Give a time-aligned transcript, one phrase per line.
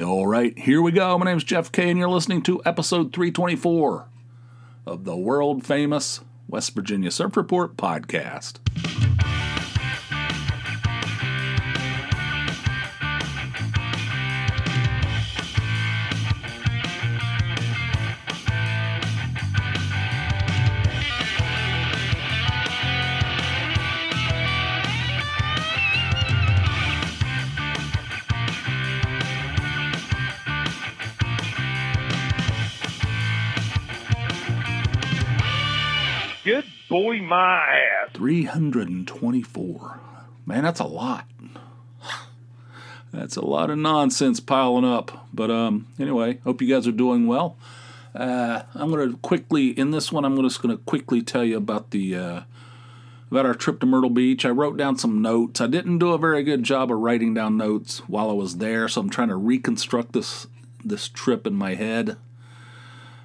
[0.00, 1.18] All right, here we go.
[1.18, 4.08] My name's Jeff Kay, and you're listening to episode 324
[4.86, 8.58] of the world famous West Virginia Surf Report podcast.
[36.92, 38.10] Boy, my ass.
[38.14, 40.00] 324.
[40.44, 41.26] Man, that's a lot.
[43.12, 45.26] That's a lot of nonsense piling up.
[45.34, 47.58] But um, anyway, hope you guys are doing well.
[48.14, 50.24] Uh, I'm gonna quickly in this one.
[50.24, 52.40] I'm just gonna quickly tell you about the uh,
[53.30, 54.46] about our trip to Myrtle Beach.
[54.46, 55.60] I wrote down some notes.
[55.60, 58.88] I didn't do a very good job of writing down notes while I was there,
[58.88, 60.46] so I'm trying to reconstruct this
[60.84, 62.16] this trip in my head.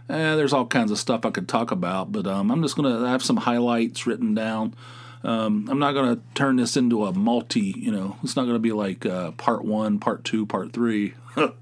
[0.09, 3.07] Eh, there's all kinds of stuff I could talk about, but um, I'm just gonna
[3.07, 4.73] have some highlights written down.
[5.23, 7.73] Um, I'm not gonna turn this into a multi.
[7.77, 11.13] You know, it's not gonna be like uh, part one, part two, part three.
[11.37, 11.53] it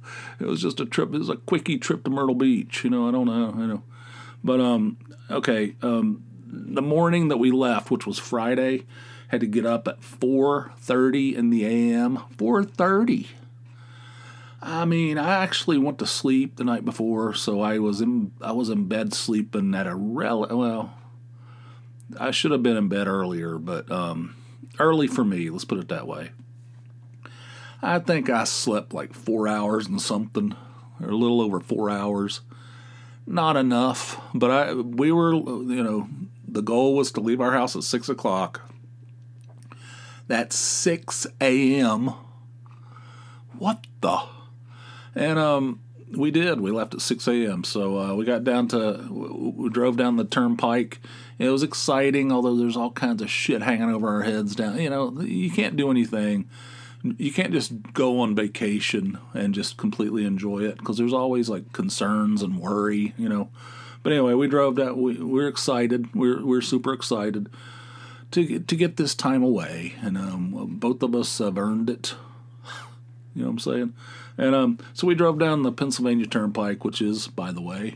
[0.45, 1.13] was just a trip.
[1.13, 2.83] It was a quickie trip to Myrtle Beach.
[2.83, 3.55] You know, I don't know.
[3.57, 3.83] You know,
[4.43, 4.97] but um,
[5.31, 5.75] okay.
[5.81, 8.85] Um, the morning that we left, which was Friday,
[9.29, 12.19] had to get up at 4:30 in the a.m.
[12.38, 13.27] 4:30.
[14.67, 18.52] I mean, I actually went to sleep the night before, so I was in I
[18.52, 20.95] was in bed sleeping at a rel well.
[22.19, 24.35] I should have been in bed earlier, but um,
[24.80, 25.52] early for me.
[25.52, 26.31] Let's put it that way.
[27.83, 30.55] I think I slept like four hours and something,
[31.00, 32.41] or a little over four hours.
[33.27, 36.09] Not enough, but I we were you know
[36.47, 38.61] the goal was to leave our house at six o'clock.
[40.27, 42.13] That's six a.m.
[43.59, 44.34] What the?
[45.16, 45.80] And um,
[46.11, 46.59] we did.
[46.61, 47.63] We left at 6 a.m.
[47.63, 50.99] So uh, we got down to, we drove down the turnpike.
[51.39, 54.79] It was exciting, although there's all kinds of shit hanging over our heads down.
[54.79, 56.50] You know, you can't do anything.
[57.17, 61.72] You can't just go on vacation and just completely enjoy it because there's always like
[61.72, 63.50] concerns and worry, you know.
[64.01, 65.01] But anyway, we drove down.
[65.01, 66.13] We, we're excited.
[66.16, 67.50] We're, we're super excited
[68.31, 69.94] to to get this time away.
[70.01, 72.16] And um, both of us have earned it.
[73.35, 73.94] You know what I'm saying?
[74.38, 77.96] And um, so we drove down the Pennsylvania Turnpike, which is, by the way,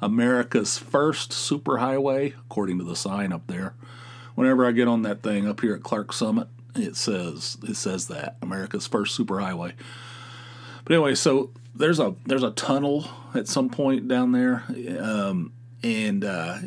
[0.00, 3.74] America's first superhighway, according to the sign up there.
[4.34, 8.08] Whenever I get on that thing up here at Clarks Summit, it says it says
[8.08, 9.72] that America's first superhighway.
[10.84, 14.64] But anyway, so there's a there's a tunnel at some point down there,
[15.00, 15.52] um,
[15.82, 16.58] and uh,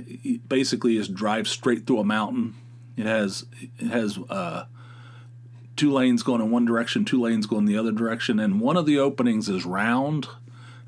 [0.48, 2.56] basically just drives straight through a mountain.
[2.98, 3.46] It has
[3.78, 4.66] it has uh,
[5.80, 8.86] two lanes going in one direction, two lanes going the other direction, and one of
[8.86, 10.28] the openings is round,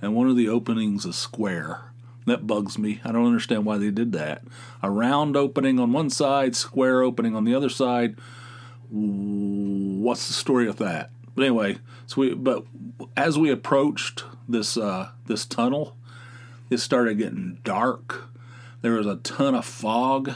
[0.01, 1.93] and one of the openings is square.
[2.25, 2.99] That bugs me.
[3.05, 4.43] I don't understand why they did that.
[4.83, 8.17] A round opening on one side, square opening on the other side.
[8.89, 11.09] What's the story with that?
[11.35, 12.65] But anyway, so we but
[13.15, 15.95] as we approached this uh, this tunnel,
[16.69, 18.29] it started getting dark.
[18.81, 20.33] There was a ton of fog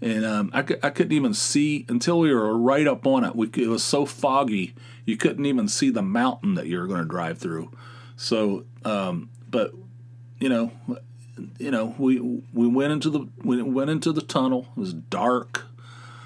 [0.00, 3.36] and um, I, I couldn't even see until we were right up on it.
[3.36, 4.74] We, it was so foggy
[5.10, 7.70] you couldn't even see the mountain that you were going to drive through.
[8.16, 9.72] So, um, but
[10.38, 10.72] you know,
[11.58, 14.68] you know, we we went into the we went into the tunnel.
[14.76, 15.66] It was dark.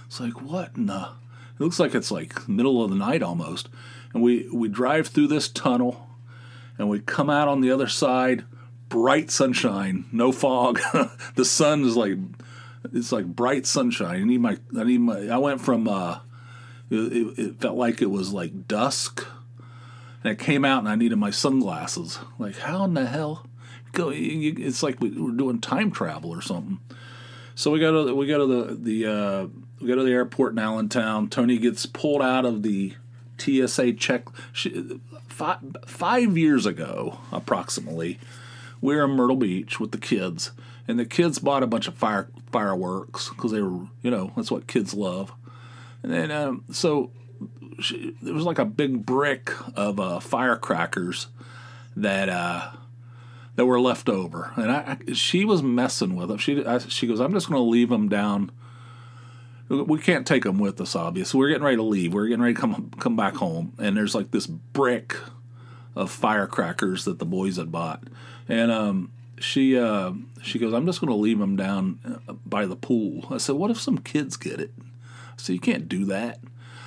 [0.07, 1.09] It's like what in the?
[1.59, 3.69] It looks like it's like middle of the night almost.
[4.13, 6.07] And we we drive through this tunnel,
[6.79, 8.45] and we come out on the other side.
[8.91, 10.79] Bright sunshine, no fog.
[11.35, 12.19] the sun is like
[12.93, 14.21] it's like bright sunshine.
[14.21, 16.21] I need my I need my I went from uh
[16.91, 19.27] it, it felt like it was like dusk
[20.23, 22.19] and I came out and I needed my sunglasses.
[22.39, 23.47] Like how in the hell
[23.93, 26.79] go it's like we were doing time travel or something.
[27.55, 29.47] So we go to we go to the the uh
[29.81, 31.29] we go to the airport in Allentown.
[31.29, 32.95] Tony gets pulled out of the
[33.39, 38.19] TSA check she, five, five years ago approximately.
[38.81, 40.53] We we're in Myrtle Beach with the kids
[40.87, 44.49] and the kids bought a bunch of fire fireworks because they were, you know, that's
[44.49, 45.33] what kids love.
[46.05, 47.11] And then, um, so
[47.81, 51.27] she, there was like a big brick of uh, firecrackers
[51.97, 52.71] that uh,
[53.57, 56.39] that were left over, and I, I, she was messing with them.
[56.39, 58.53] She I, she goes, I'm just going to leave them down.
[59.69, 61.41] We can't take them with us, obviously.
[61.41, 62.15] We're getting ready to leave.
[62.15, 65.17] We're getting ready to come come back home, and there's like this brick
[65.97, 68.05] of firecrackers that the boys had bought,
[68.49, 71.99] and um, she uh, she goes, I'm just going to leave them down
[72.29, 73.27] uh, by the pool.
[73.31, 74.73] I said, what if some kids get it?
[75.37, 76.41] So you can't do that.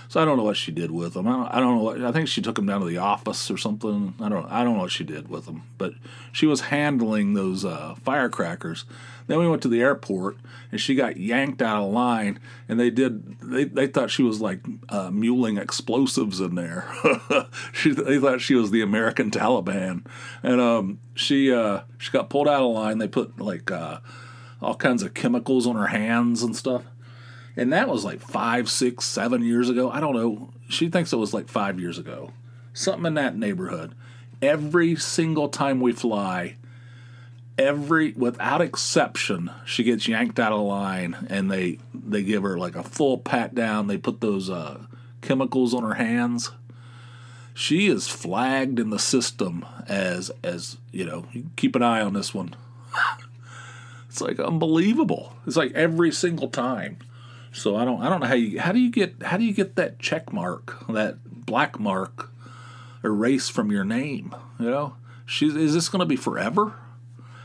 [0.09, 1.27] So I don't know what she did with them.
[1.27, 1.83] I don't, I don't know.
[1.83, 4.13] What, I think she took them down to the office or something.
[4.21, 4.45] I don't.
[4.49, 5.63] I don't know what she did with them.
[5.77, 5.93] But
[6.31, 8.85] she was handling those uh, firecrackers.
[9.27, 10.37] Then we went to the airport,
[10.71, 12.39] and she got yanked out of line.
[12.69, 13.39] And they did.
[13.41, 16.89] They, they thought she was like uh, muling explosives in there.
[17.73, 20.05] she, they thought she was the American Taliban,
[20.41, 22.99] and um, she uh, she got pulled out of line.
[22.99, 23.99] They put like uh,
[24.61, 26.83] all kinds of chemicals on her hands and stuff
[27.57, 29.89] and that was like five, six, seven years ago.
[29.89, 30.51] I don't know.
[30.69, 32.31] She thinks it was like five years ago,
[32.71, 33.95] something in that neighborhood.
[34.41, 36.55] Every single time we fly,
[37.57, 42.75] every without exception, she gets yanked out of line, and they they give her like
[42.75, 43.87] a full pat down.
[43.87, 44.81] They put those uh,
[45.21, 46.51] chemicals on her hands.
[47.55, 51.25] She is flagged in the system as as you know.
[51.33, 52.55] You keep an eye on this one.
[54.09, 55.33] it's like unbelievable.
[55.47, 56.99] It's like every single time.
[57.57, 59.53] So I don't I don't know how you how do you get how do you
[59.53, 62.31] get that check mark that black mark
[63.03, 64.35] erased from your name?
[64.59, 64.95] You know,
[65.25, 66.75] she's is this going to be forever?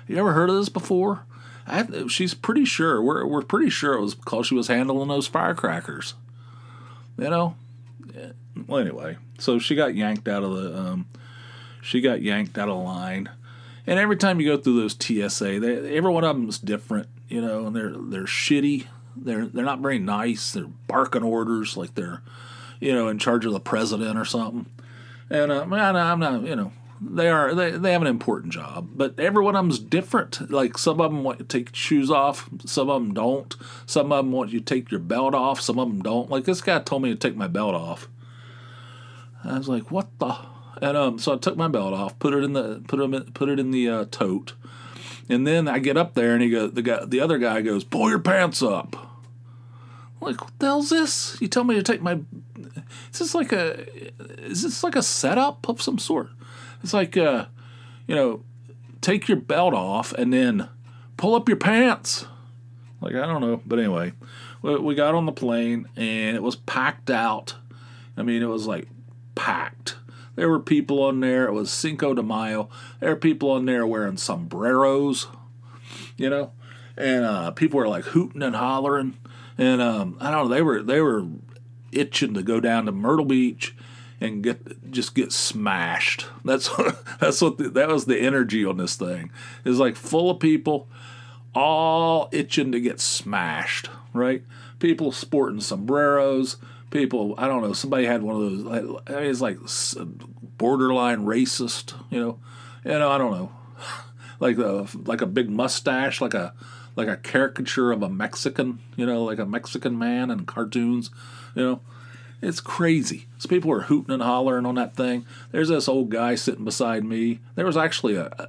[0.07, 1.25] You ever heard of this before?
[1.67, 5.27] I, she's pretty sure we're we're pretty sure it was because she was handling those
[5.27, 6.15] firecrackers.
[7.17, 7.57] You know.
[8.67, 11.07] Well, anyway, so she got yanked out of the um,
[11.81, 13.31] she got yanked out of line.
[13.87, 17.09] And every time you go through those TSA, they, every one of them is different,
[17.29, 18.87] you know, and they're they're shitty
[19.17, 20.53] they're they're not very nice.
[20.53, 22.23] They're barking orders like they're,
[22.81, 24.67] you know, in charge of the president or something.
[25.31, 29.19] And uh, I'm not, you know, they are they, they have an important job, but
[29.19, 30.51] every one of them's different.
[30.51, 33.55] Like some of them want you to take shoes off, some of them don't.
[33.87, 36.31] Some of them want you to take your belt off, some of them don't.
[36.31, 38.09] Like this guy told me to take my belt off.
[39.45, 40.37] I was like, what the?
[40.81, 43.25] And um, so I took my belt off, put it in the put it in,
[43.33, 44.55] put it in the uh, tote,
[45.33, 47.85] and then I get up there and he go the guy the other guy goes,
[47.85, 48.95] Pull your pants up.
[50.21, 51.37] I'm like, what the hell's this?
[51.41, 52.21] You tell me to take my
[53.13, 53.87] is this like a
[54.45, 56.29] is this like a setup of some sort?
[56.83, 57.47] It's like uh
[58.07, 58.45] you know,
[59.01, 60.69] take your belt off and then
[61.17, 62.27] pull up your pants.
[63.01, 64.13] Like I don't know, but anyway,
[64.63, 67.57] we got on the plane and it was packed out.
[68.17, 68.89] I mean, it was like
[69.35, 69.97] packed.
[70.35, 71.47] There were people on there.
[71.47, 72.69] It was Cinco de Mayo.
[73.01, 75.27] There were people on there wearing sombreros,
[76.17, 76.53] you know,
[76.97, 79.19] and uh, people were like hooting and hollering.
[79.59, 80.55] And um, I don't know.
[80.55, 81.27] They were they were
[81.91, 83.75] itching to go down to Myrtle Beach
[84.21, 86.27] and get just get smashed.
[86.45, 86.71] That's
[87.21, 89.31] that's what the, that was the energy on this thing.
[89.65, 90.89] It was like full of people,
[91.55, 93.91] all itching to get smashed.
[94.15, 94.45] Right?
[94.79, 96.57] People sporting sombreros
[96.93, 98.67] people i don't know somebody had one of those
[99.09, 99.59] I mean, it's like
[100.59, 102.39] borderline racist you know?
[102.85, 103.53] You know i don't know.
[104.41, 106.53] Like a like a big mustache like a
[106.97, 111.11] like a caricature of a mexican you know like a mexican man in cartoons
[111.55, 111.81] you know?
[112.41, 113.29] It's crazy.
[113.39, 115.25] So people were hooting and hollering on that thing.
[115.53, 117.39] There's this old guy sitting beside me.
[117.55, 118.49] There was actually a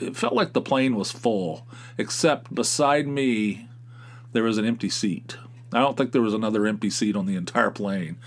[0.00, 1.66] it felt like the plane was full
[1.98, 3.68] except beside me
[4.32, 5.36] there was an empty seat
[5.72, 8.18] I don't think there was another empty seat on the entire plane.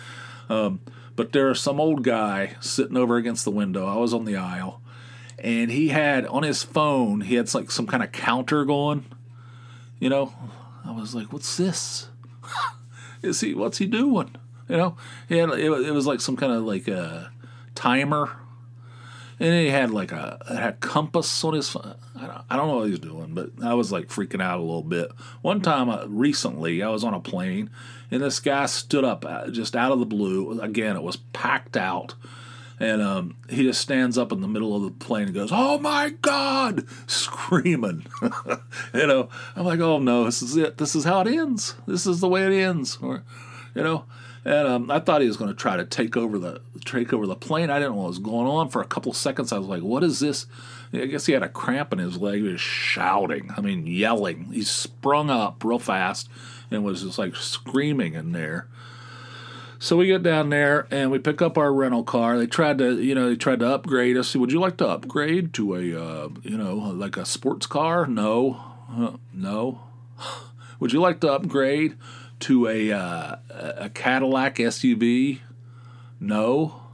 [0.50, 0.82] Um,
[1.16, 3.86] but there's some old guy sitting over against the window.
[3.86, 4.82] I was on the aisle,
[5.40, 9.06] and he had on his phone, he had like some kind of counter going.
[10.00, 10.34] You know,
[10.84, 12.10] I was like, "What's this?
[13.22, 13.54] Is he?
[13.54, 14.36] What's he doing?"
[14.68, 14.98] You know,
[15.30, 17.32] he had, it, it was like some kind of like a
[17.76, 18.32] timer
[19.40, 21.76] and he had like a, a compass on his.
[22.18, 24.60] I don't, I don't know what he was doing, but I was like freaking out
[24.60, 25.12] a little bit.
[25.42, 27.70] One time uh, recently, I was on a plane,
[28.10, 30.60] and this guy stood up uh, just out of the blue.
[30.62, 32.16] Again, it was packed out,
[32.80, 35.78] and um, he just stands up in the middle of the plane and goes, "Oh
[35.80, 38.06] my God!" screaming.
[38.94, 40.78] you know, I'm like, "Oh no, this is it.
[40.78, 41.76] This is how it ends.
[41.86, 43.24] This is the way it ends." Or,
[43.74, 44.06] you know,
[44.46, 47.28] and um, I thought he was going to try to take over the take over
[47.28, 47.70] the plane.
[47.70, 48.70] I didn't know what was going on.
[48.70, 50.46] For a couple seconds, I was like, "What is this?"
[50.94, 52.42] I guess he had a cramp in his leg.
[52.42, 53.52] He was shouting.
[53.56, 54.46] I mean, yelling.
[54.52, 56.30] He sprung up real fast
[56.72, 58.68] and was just like screaming in there.
[59.78, 62.38] So we get down there and we pick up our rental car.
[62.38, 64.36] They tried to, you know, they tried to upgrade us.
[64.36, 68.08] Would you like to upgrade to a, uh, you know, like a sports car?
[68.08, 68.62] No,
[68.92, 69.82] uh, no.
[70.80, 71.96] Would you like to upgrade
[72.42, 75.40] to a uh, a Cadillac SUV?
[76.20, 76.85] No.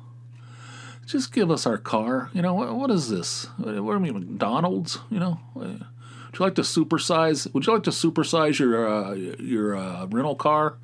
[1.12, 2.30] Just give us our car.
[2.34, 3.46] You know what, what is this?
[3.58, 5.00] What do you mean McDonald's?
[5.10, 5.40] You know.
[5.54, 7.54] Would you like to supersize?
[7.54, 10.78] Would you like to supersize your uh, your uh, rental car?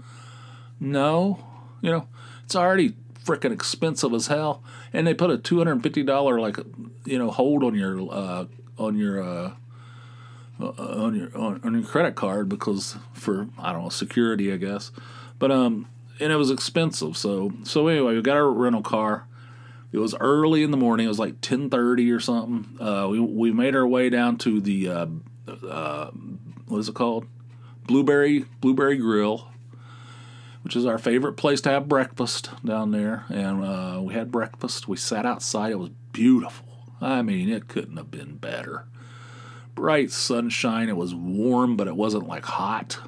[0.79, 1.39] No.
[1.81, 2.07] You know
[2.48, 2.93] it's already
[3.25, 6.57] freaking expensive as hell, and they put a two hundred and fifty dollar like
[7.05, 8.46] you know hold on your uh,
[8.77, 9.51] on your uh,
[10.62, 14.55] uh, on your on, on, your credit card because for I don't know security I
[14.55, 14.93] guess,
[15.39, 15.88] but um
[16.22, 17.17] and it was expensive.
[17.17, 19.27] So so anyway, we got our rental car.
[19.91, 21.06] It was early in the morning.
[21.06, 22.77] It was like ten thirty or something.
[22.79, 25.06] Uh, we we made our way down to the uh,
[25.67, 26.12] uh,
[26.67, 27.25] what is it called?
[27.86, 29.48] Blueberry Blueberry Grill,
[30.63, 33.25] which is our favorite place to have breakfast down there.
[33.29, 34.88] And uh, we had breakfast.
[34.88, 35.72] We sat outside.
[35.72, 36.67] It was beautiful.
[37.00, 38.86] I mean, it couldn't have been better.
[39.74, 40.89] Bright sunshine.
[40.89, 43.00] It was warm, but it wasn't like hot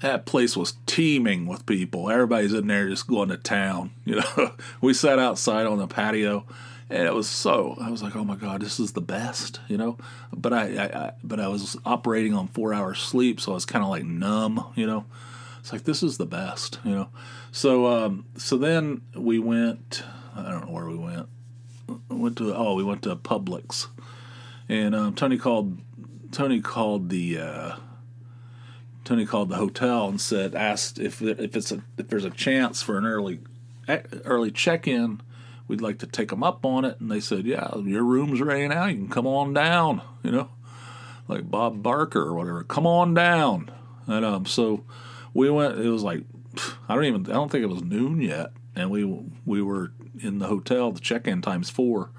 [0.00, 2.10] that place was teeming with people.
[2.10, 3.90] Everybody's in there just going to town.
[4.10, 6.44] You know, we sat outside on the patio,
[6.88, 7.76] and it was so.
[7.80, 9.98] I was like, "Oh my god, this is the best," you know.
[10.36, 13.64] But I, I, I but I was operating on four hours sleep, so I was
[13.64, 15.04] kind of like numb, you know.
[15.60, 17.08] It's like this is the best, you know.
[17.52, 20.02] So, um, so then we went.
[20.34, 21.28] I don't know where we went.
[22.08, 23.86] Went to oh, we went to Publix,
[24.68, 25.78] and um, Tony called.
[26.32, 27.38] Tony called the.
[27.38, 27.72] Uh,
[29.10, 32.80] Tony called the hotel and said, asked if if it's a if there's a chance
[32.80, 33.40] for an early
[34.24, 35.20] early check in,
[35.66, 37.00] we'd like to take them up on it.
[37.00, 38.86] And they said, yeah, your room's ready now.
[38.86, 40.00] You can come on down.
[40.22, 40.50] You know,
[41.26, 42.62] like Bob Barker or whatever.
[42.62, 43.72] Come on down.
[44.06, 44.84] And um, so
[45.34, 45.80] we went.
[45.80, 46.22] It was like
[46.88, 49.02] I don't even I don't think it was noon yet, and we
[49.44, 49.90] we were
[50.22, 50.92] in the hotel.
[50.92, 52.10] The check in time's four.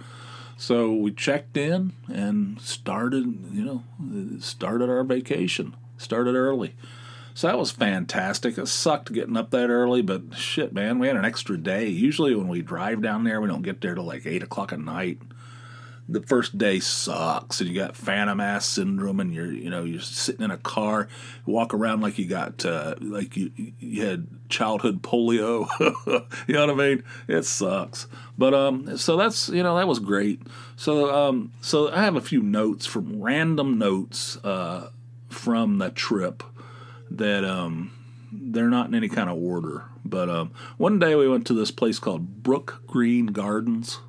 [0.57, 6.75] So we checked in and started, you know, started our vacation started early.
[7.33, 8.57] So that was fantastic.
[8.57, 11.87] It sucked getting up that early, but shit, man, we had an extra day.
[11.87, 14.79] Usually when we drive down there, we don't get there till like eight o'clock at
[14.79, 15.19] night.
[16.09, 20.01] The first day sucks, and you got phantom ass syndrome, and you're you know you're
[20.01, 21.07] sitting in a car,
[21.45, 25.69] walk around like you got uh, like you you had childhood polio.
[26.47, 27.03] you know what I mean?
[27.29, 28.07] It sucks.
[28.37, 30.41] But um, so that's you know that was great.
[30.75, 34.35] So um, so I have a few notes from random notes.
[34.43, 34.89] Uh,
[35.31, 36.43] from the trip
[37.09, 37.91] that um,
[38.31, 39.85] they're not in any kind of order.
[40.03, 43.99] But um, one day we went to this place called Brookgreen Gardens.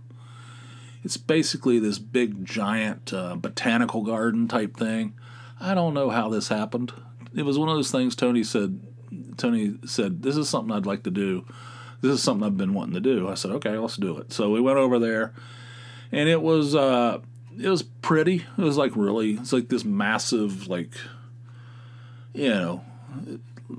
[1.04, 5.14] It's basically this big, giant uh, botanical garden type thing.
[5.60, 6.92] I don't know how this happened.
[7.34, 8.80] It was one of those things Tony said.
[9.36, 11.44] Tony said, "This is something I'd like to do.
[12.00, 14.50] This is something I've been wanting to do." I said, "Okay, let's do it." So
[14.50, 15.32] we went over there,
[16.10, 17.18] and it was uh,
[17.60, 18.44] it was pretty.
[18.56, 20.92] It was like really, it's like this massive, like,
[22.32, 22.84] you know,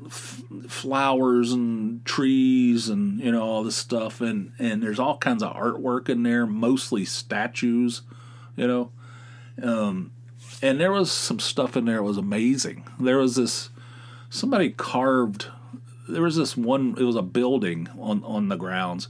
[0.05, 5.43] f- flowers and trees and you know all this stuff, and and there's all kinds
[5.43, 8.01] of artwork in there, mostly statues,
[8.55, 8.91] you know,
[9.61, 10.11] um,
[10.61, 12.85] and there was some stuff in there that was amazing.
[12.99, 13.69] There was this
[14.29, 15.47] somebody carved.
[16.09, 16.95] There was this one.
[16.97, 19.07] It was a building on on the grounds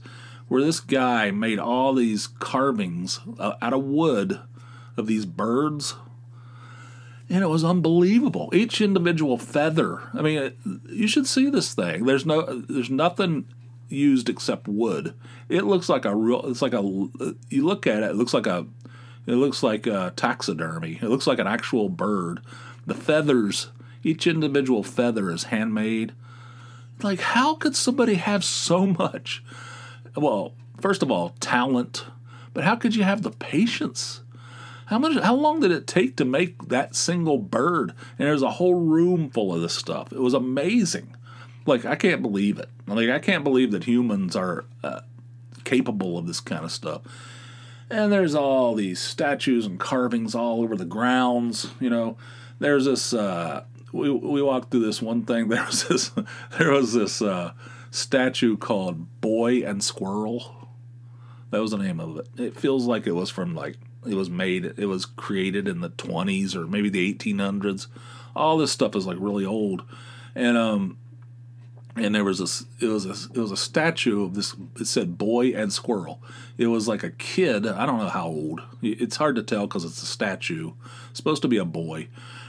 [0.48, 4.40] where this guy made all these carvings uh, out of wood
[4.96, 5.94] of these birds.
[7.28, 8.50] And it was unbelievable.
[8.52, 10.02] Each individual feather.
[10.12, 10.52] I mean,
[10.88, 12.04] you should see this thing.
[12.04, 13.46] There's no, there's nothing
[13.88, 15.14] used except wood.
[15.48, 16.42] It looks like a real.
[16.46, 16.82] It's like a.
[16.82, 18.10] You look at it.
[18.10, 18.66] It looks like a.
[19.26, 20.98] It looks like a taxidermy.
[21.00, 22.40] It looks like an actual bird.
[22.86, 23.68] The feathers.
[24.02, 26.12] Each individual feather is handmade.
[27.02, 29.42] Like, how could somebody have so much?
[30.14, 32.04] Well, first of all, talent,
[32.52, 34.20] but how could you have the patience?
[34.86, 35.22] How much?
[35.22, 37.94] How long did it take to make that single bird?
[38.18, 40.12] And there's a whole room full of this stuff.
[40.12, 41.16] It was amazing.
[41.66, 42.68] Like I can't believe it.
[42.86, 45.00] Like I can't believe that humans are uh,
[45.64, 47.02] capable of this kind of stuff.
[47.90, 51.70] And there's all these statues and carvings all over the grounds.
[51.80, 52.16] You know,
[52.58, 53.14] there's this.
[53.14, 55.48] Uh, we we walked through this one thing.
[55.48, 56.10] There was this.
[56.58, 57.52] There was this uh,
[57.90, 60.68] statue called Boy and Squirrel.
[61.50, 62.28] That was the name of it.
[62.36, 63.76] It feels like it was from like
[64.06, 67.86] it was made, it was created in the 20s or maybe the 1800s.
[68.36, 69.82] All this stuff is like really old,
[70.34, 70.98] and um,
[71.96, 74.54] and there was this, it was a, it was a statue of this.
[74.80, 76.20] It said boy and squirrel.
[76.58, 77.66] It was like a kid.
[77.66, 78.60] I don't know how old.
[78.82, 80.72] It's hard to tell because it's a statue.
[81.10, 82.08] It's supposed to be a boy,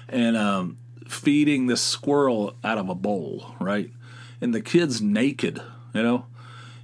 [0.10, 3.92] and um, feeding this squirrel out of a bowl, right?
[4.42, 5.62] And the kid's naked,
[5.94, 6.26] you know,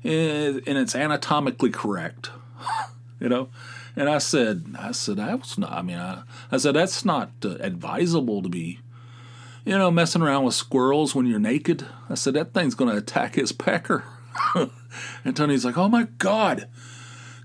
[0.04, 2.30] and, and it's anatomically correct,
[3.20, 3.50] you know
[3.96, 7.32] and I said, I said, that was not, I mean, I, I said, that's not
[7.44, 8.80] uh, advisable to be,
[9.66, 11.86] you know, messing around with squirrels when you're naked.
[12.10, 14.04] I said, that thing's going to attack his pecker.
[15.24, 16.68] and Tony's like, oh my God,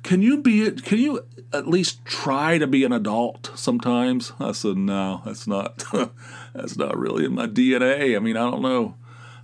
[0.03, 4.33] can you be, can you at least try to be an adult sometimes?
[4.39, 5.85] I said, no, that's not,
[6.55, 8.17] that's not really in my DNA.
[8.17, 8.95] I mean, I don't know.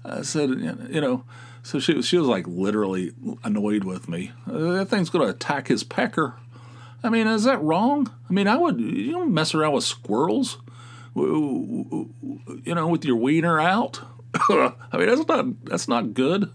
[0.04, 1.24] I said, you know,
[1.62, 3.12] so she, she was like literally
[3.44, 4.32] annoyed with me.
[4.46, 6.34] That thing's going to attack his pecker.
[7.04, 8.12] I mean, is that wrong?
[8.28, 10.58] I mean, I would, you don't mess around with squirrels,
[11.14, 12.08] you
[12.66, 14.00] know, with your wiener out.
[14.48, 16.50] I mean, that's not that's not good.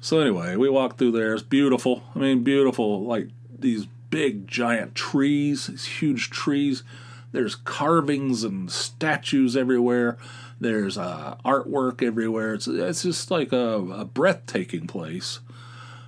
[0.00, 1.34] So anyway, we walked through there.
[1.34, 2.02] It's beautiful.
[2.14, 3.04] I mean, beautiful.
[3.04, 6.82] Like these big giant trees, these huge trees.
[7.30, 10.18] There's carvings and statues everywhere.
[10.60, 12.54] There's uh, artwork everywhere.
[12.54, 15.38] It's it's just like a, a breathtaking place.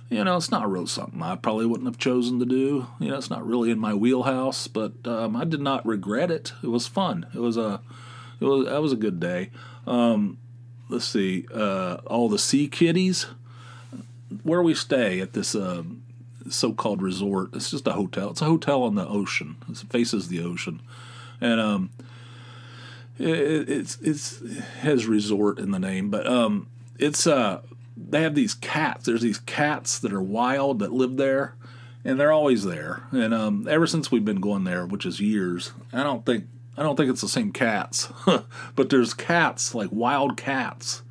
[0.09, 2.87] You know, it's not really something I probably wouldn't have chosen to do.
[2.99, 6.53] You know, it's not really in my wheelhouse, but um, I did not regret it.
[6.61, 7.25] It was fun.
[7.33, 7.81] It was a,
[8.39, 9.49] it was that was a good day.
[9.87, 10.37] Um,
[10.89, 13.27] let's see, uh, all the sea kitties.
[14.43, 15.83] Where we stay at this uh,
[16.49, 17.49] so-called resort.
[17.53, 18.31] It's just a hotel.
[18.31, 19.57] It's a hotel on the ocean.
[19.69, 20.81] It faces the ocean,
[21.41, 21.89] and um,
[23.17, 26.67] it, it's it's it has resort in the name, but um,
[26.99, 27.61] it's uh
[27.97, 29.05] they have these cats.
[29.05, 31.55] There's these cats that are wild that live there,
[32.03, 33.03] and they're always there.
[33.11, 36.45] And um, ever since we've been going there, which is years, I don't think
[36.77, 38.11] I don't think it's the same cats,
[38.75, 41.03] but there's cats like wild cats.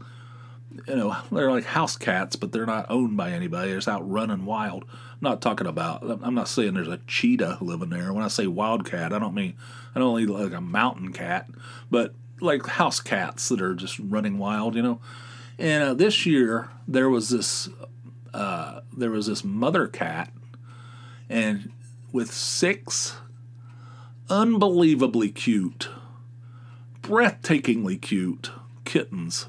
[0.86, 3.68] You know, they're like house cats, but they're not owned by anybody.
[3.68, 4.84] They're just out running wild.
[4.90, 6.02] I'm not talking about.
[6.22, 8.12] I'm not saying there's a cheetah living there.
[8.12, 9.54] When I say wild cat, I don't mean
[9.94, 11.48] I don't mean like a mountain cat,
[11.90, 14.74] but like house cats that are just running wild.
[14.74, 15.00] You know.
[15.58, 17.68] And uh, this year there was this
[18.32, 20.32] uh, there was this mother cat,
[21.28, 21.70] and
[22.12, 23.16] with six
[24.28, 25.88] unbelievably cute,
[27.02, 28.50] breathtakingly cute
[28.84, 29.46] kittens,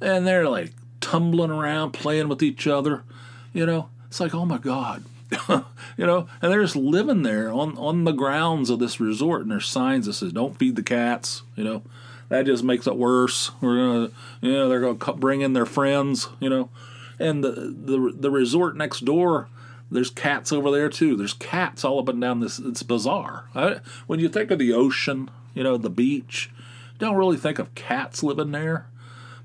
[0.00, 3.04] and they're like tumbling around, playing with each other.
[3.52, 5.04] You know, it's like oh my god.
[5.96, 9.50] you know, and they're just living there on, on the grounds of this resort, and
[9.52, 11.82] there's signs that says "Don't feed the cats." You know,
[12.30, 13.50] that just makes it worse.
[13.60, 14.10] We're gonna,
[14.40, 16.70] you know, they're gonna bring in their friends, you know,
[17.18, 19.48] and the the the resort next door.
[19.90, 21.16] There's cats over there too.
[21.16, 22.60] There's cats all up and down this.
[22.60, 23.46] It's bizarre.
[23.54, 26.50] I, when you think of the ocean, you know, the beach,
[26.98, 28.86] don't really think of cats living there,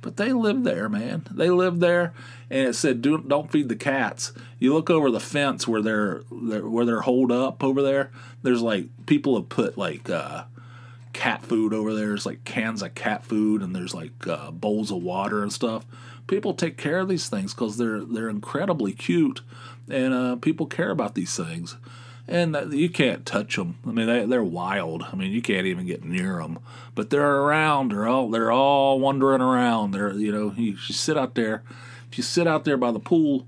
[0.02, 1.26] but they live there, man.
[1.32, 2.14] They live there,
[2.52, 6.22] and it said, "Don't don't feed the cats." You look over the fence where they're,
[6.32, 8.12] they're where they're holed up over there.
[8.44, 10.44] There's like people have put like uh,
[11.16, 12.08] cat food over there.
[12.08, 15.86] There's like cans of cat food and there's like uh, bowls of water and stuff.
[16.28, 19.42] People take care of these things because they're they're incredibly cute,
[19.90, 21.78] and uh, people care about these things.
[22.28, 23.78] And you can't touch them.
[23.86, 25.04] I mean, they, they're wild.
[25.04, 26.58] I mean, you can't even get near them.
[26.96, 27.92] But they're around.
[27.92, 29.92] They're all they're all wandering around.
[29.92, 31.64] They're you know you, you sit out there.
[32.12, 33.46] If you sit out there by the pool,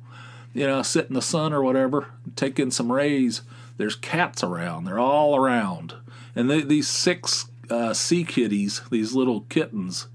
[0.53, 3.41] you know, sit in the sun or whatever, take in some rays.
[3.77, 4.85] There's cats around.
[4.85, 5.95] They're all around,
[6.35, 10.07] and they, these six uh, sea kitties, these little kittens,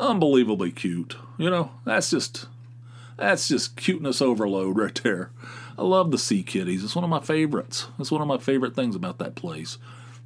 [0.00, 1.16] unbelievably cute.
[1.38, 2.46] You know, that's just
[3.16, 5.30] that's just cuteness overload right there.
[5.76, 6.84] I love the sea kitties.
[6.84, 7.88] It's one of my favorites.
[7.98, 9.78] It's one of my favorite things about that place.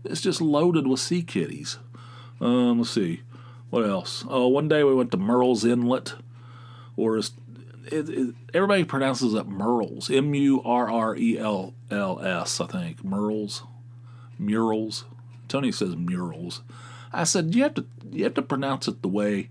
[0.05, 1.79] It's just loaded with sea kitties.
[2.41, 3.23] Um, let's see,
[3.71, 4.25] what else?
[4.29, 6.15] Oh, one day we went to Merle's Inlet,
[6.97, 7.31] or it,
[7.91, 13.05] it, everybody pronounces it Merle's, M U R R E L L S, I think.
[13.05, 13.63] Merle's,
[14.39, 15.05] Murals.
[15.49, 16.63] Tony says murals.
[17.13, 19.49] I said, you have to you have to pronounce it the way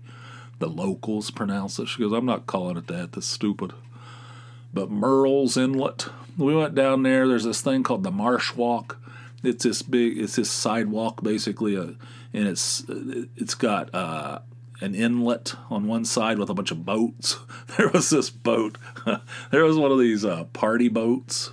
[0.58, 1.86] the locals pronounce it.
[1.86, 3.12] She goes, I'm not calling it that.
[3.12, 3.72] That's stupid.
[4.72, 6.08] But Murrells Inlet.
[6.36, 7.26] We went down there.
[7.26, 8.98] There's this thing called the Marsh Walk.
[9.42, 10.18] It's this big.
[10.18, 11.92] It's this sidewalk basically, uh,
[12.32, 14.40] and it's it's got uh,
[14.80, 17.38] an inlet on one side with a bunch of boats.
[17.76, 18.76] There was this boat.
[19.52, 21.52] there was one of these uh, party boats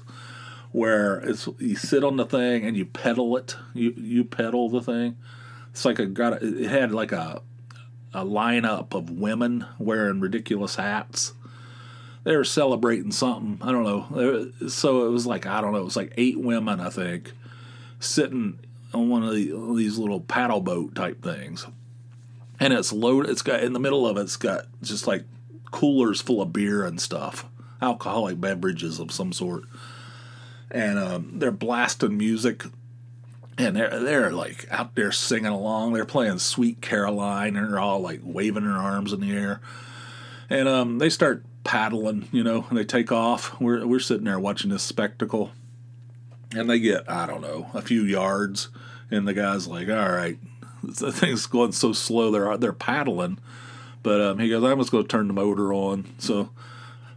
[0.76, 3.56] where it's you sit on the thing and you pedal it.
[3.74, 5.16] You you pedal the thing.
[5.72, 7.42] It's like a got a, it had like a
[8.14, 11.34] a lineup of women wearing ridiculous hats.
[12.26, 13.60] They were celebrating something.
[13.66, 14.68] I don't know.
[14.68, 15.80] So it was like I don't know.
[15.80, 17.32] It was like eight women I think
[18.02, 18.60] sitting
[18.94, 21.66] on one of the, these little paddle boat type things,
[22.60, 23.32] and it's loaded.
[23.32, 24.24] It's got in the middle of it.
[24.24, 25.24] It's got just like
[25.72, 27.46] coolers full of beer and stuff,
[27.82, 29.64] alcoholic beverages of some sort
[30.71, 32.65] and um, they're blasting music
[33.58, 35.93] and they're they're like out there singing along.
[35.93, 39.62] They're playing "Sweet Caroline" and they're all like waving their arms in the air.
[40.49, 43.60] And um, they start paddling, you know, and they take off.
[43.60, 45.51] We're we're sitting there watching this spectacle,
[46.56, 48.69] and they get I don't know a few yards,
[49.10, 50.38] and the guy's like, "All right,
[50.84, 52.32] the thing's going so slow.
[52.32, 53.39] They're they're paddling."
[54.04, 56.49] But um, he goes, "I'm just going to turn the motor on." So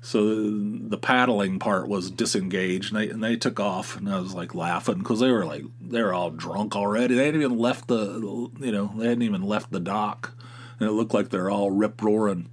[0.01, 4.35] so the paddling part was disengaged, and they, and they took off, and I was
[4.35, 7.15] like laughing because they were like they were all drunk already.
[7.15, 10.35] They hadn't even left the you know they hadn't even left the dock,
[10.79, 12.49] and it looked like they're all rip roaring,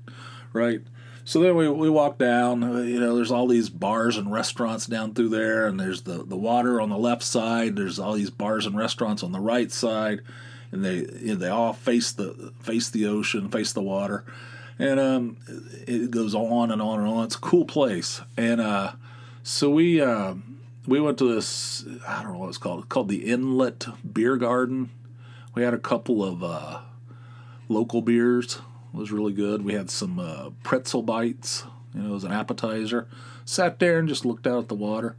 [0.54, 0.82] right?
[1.24, 2.64] So then we, we walk down.
[2.64, 6.24] Uh, you know, there's all these bars and restaurants down through there, and there's the
[6.24, 7.76] the water on the left side.
[7.76, 10.22] There's all these bars and restaurants on the right side,
[10.72, 14.24] and they you know, they all face the face the ocean, face the water,
[14.78, 15.38] and um,
[15.88, 17.26] it goes on and on and on.
[17.26, 18.94] It's a cool place, and uh,
[19.44, 20.36] so we uh,
[20.88, 22.80] we went to this I don't know what it's called.
[22.80, 24.90] It's called the Inlet Beer Garden.
[25.54, 26.80] We had a couple of uh,
[27.70, 28.56] local beers.
[28.94, 29.64] It was really good.
[29.64, 31.66] We had some uh, pretzel bites.
[31.94, 33.08] You know, as an appetizer.
[33.46, 35.16] Sat there and just looked out at the water.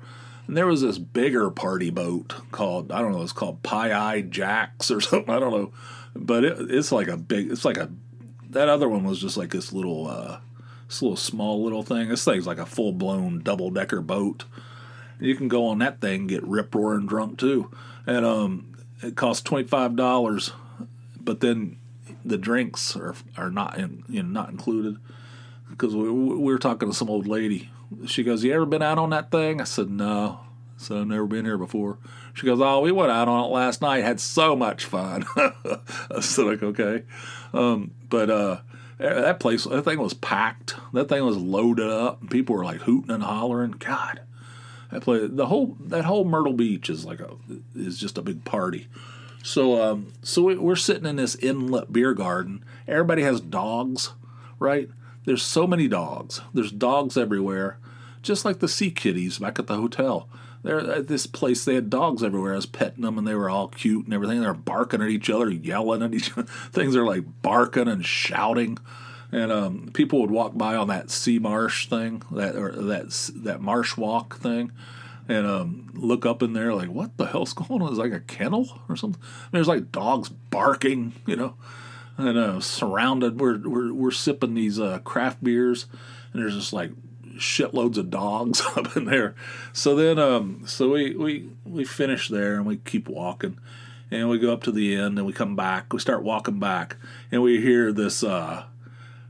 [0.47, 3.23] And there was this bigger party boat called I don't know.
[3.23, 5.35] It's called Pie Eye Jacks or something.
[5.35, 5.73] I don't know,
[6.15, 7.51] but it, it's like a big.
[7.51, 7.91] It's like a
[8.57, 10.39] that other one was just like this little, uh,
[10.89, 12.09] this little small little thing.
[12.09, 14.45] This thing's like a full blown double decker boat.
[15.21, 17.71] You can go on that thing, get rip roaring drunk too,
[18.07, 20.53] and um, it costs twenty five dollars,
[21.19, 21.79] but then
[22.25, 24.99] the drinks are are not in, you know, not included
[25.71, 27.71] because we, we were talking to some old lady.
[28.07, 30.41] She goes, "You ever been out on that thing?" I said, "No."
[30.77, 31.99] So I've never been here before.
[32.35, 34.05] She goes, "Oh, we went out on it last night.
[34.05, 37.05] Had so much fun." I said, "Like okay,"
[37.55, 38.59] um, but uh,
[38.99, 40.77] that place, that thing was packed.
[40.93, 42.29] That thing was loaded up.
[42.31, 43.73] People were like hooting and hollering.
[43.73, 44.21] God,
[44.91, 47.37] that place, the whole that whole Myrtle Beach is like a
[47.75, 48.89] is just a big party.
[49.43, 52.65] So um, so we, we're sitting in this inlet beer garden.
[52.87, 54.13] Everybody has dogs,
[54.59, 54.91] right?
[55.25, 56.41] There's so many dogs.
[56.55, 57.79] There's dogs everywhere,
[58.23, 60.29] just like the sea kitties back at the hotel.
[60.67, 62.53] There at this place, they had dogs everywhere.
[62.53, 64.41] I was petting them, and they were all cute and everything.
[64.41, 66.43] They're barking at each other, yelling at each other.
[66.73, 68.79] Things are like barking and shouting.
[69.31, 73.61] And um, people would walk by on that sea marsh thing, that or that that
[73.61, 74.73] marsh walk thing,
[75.29, 77.93] and um, look up in there like, what the hell's going on?
[77.93, 79.23] Is like a kennel or something?
[79.53, 81.55] There's like dogs barking, you know
[82.19, 83.41] and uh, surrounded.
[83.41, 85.87] We're, we're we're sipping these uh, craft beers,
[86.33, 86.91] and there's just like
[87.37, 89.35] shitloads of dogs up in there.
[89.73, 93.59] So then, um, so we we we finish there, and we keep walking,
[94.11, 95.93] and we go up to the end, and we come back.
[95.93, 96.97] We start walking back,
[97.31, 98.23] and we hear this.
[98.23, 98.65] Uh,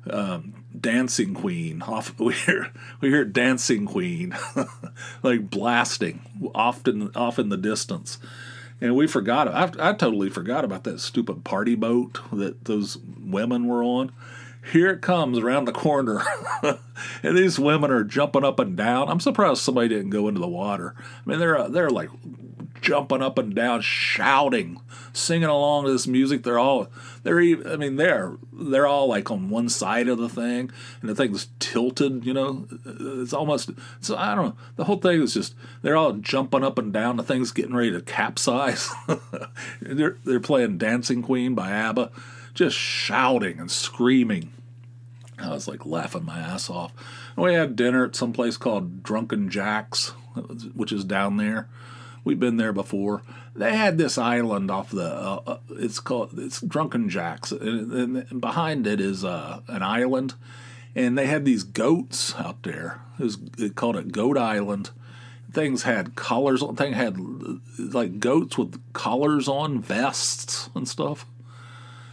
[0.08, 4.36] um, dancing queen off we hear we hear dancing queen
[5.22, 6.20] like blasting
[6.54, 8.18] often off in the distance
[8.80, 9.48] and we forgot.
[9.48, 14.12] I, I totally forgot about that stupid party boat that those women were on.
[14.72, 16.22] Here it comes around the corner,
[17.22, 19.08] and these women are jumping up and down.
[19.08, 20.94] I'm surprised somebody didn't go into the water.
[20.98, 22.10] I mean, they're they're like
[22.80, 24.80] jumping up and down, shouting,
[25.12, 26.42] singing along to this music.
[26.42, 26.88] They're all
[27.22, 31.10] they're even, I mean they're they're all like on one side of the thing, and
[31.10, 32.24] the thing's tilted.
[32.24, 34.56] You know, it's almost so I don't know.
[34.76, 37.16] The whole thing is just they're all jumping up and down.
[37.16, 38.90] The thing's getting ready to capsize.
[39.80, 42.10] they're they're playing Dancing Queen by ABBA,
[42.54, 44.52] just shouting and screaming.
[45.38, 46.92] I was like laughing my ass off.
[47.36, 50.08] And we had dinner at some place called Drunken Jack's,
[50.74, 51.68] which is down there
[52.26, 53.22] We've been there before.
[53.54, 55.04] They had this island off the.
[55.04, 56.36] Uh, uh, it's called.
[56.36, 60.34] It's Drunken Jacks, and, and behind it is uh, an island,
[60.96, 63.00] and they had these goats out there.
[63.20, 64.90] It was it called it Goat Island.
[65.52, 66.64] Things had collars.
[66.74, 67.16] Thing had
[67.78, 71.26] like goats with collars on, vests and stuff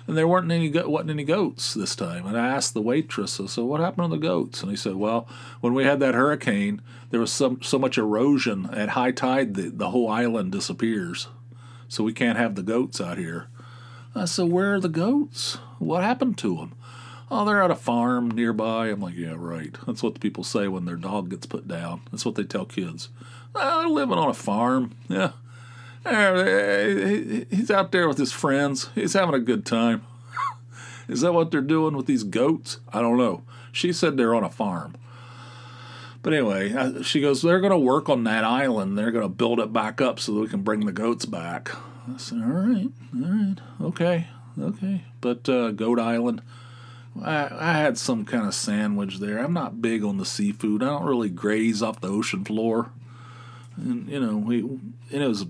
[0.07, 2.25] and there weren't any wasn't any goats this time.
[2.25, 4.95] And I asked the waitress, I said, "What happened to the goats?" And he said,
[4.95, 5.27] "Well,
[5.61, 9.89] when we had that hurricane, there was so much erosion at high tide the the
[9.91, 11.27] whole island disappears,
[11.87, 13.47] so we can't have the goats out here."
[14.15, 15.57] I said, "Where are the goats?
[15.79, 16.73] What happened to them?"
[17.31, 18.89] Oh, they're at a farm nearby.
[18.89, 19.75] I'm like, yeah, right.
[19.87, 22.01] That's what the people say when their dog gets put down.
[22.11, 23.09] That's what they tell kids.
[23.55, 24.91] Oh, they're living on a farm.
[25.07, 25.31] Yeah,
[26.05, 28.89] He's out there with his friends.
[28.95, 30.05] He's having a good time.
[31.07, 32.79] Is that what they're doing with these goats?
[32.91, 33.43] I don't know.
[33.71, 34.95] She said they're on a farm.
[36.21, 38.97] But anyway, she goes, they're going to work on that island.
[38.97, 41.71] They're going to build it back up so that we can bring the goats back.
[42.07, 44.27] I said, all right, all right, okay,
[44.59, 45.03] okay.
[45.19, 46.41] But uh, Goat Island,
[47.21, 49.39] I, I had some kind of sandwich there.
[49.39, 50.83] I'm not big on the seafood.
[50.83, 52.91] I don't really graze off the ocean floor.
[53.75, 55.45] And, you know, we, and it was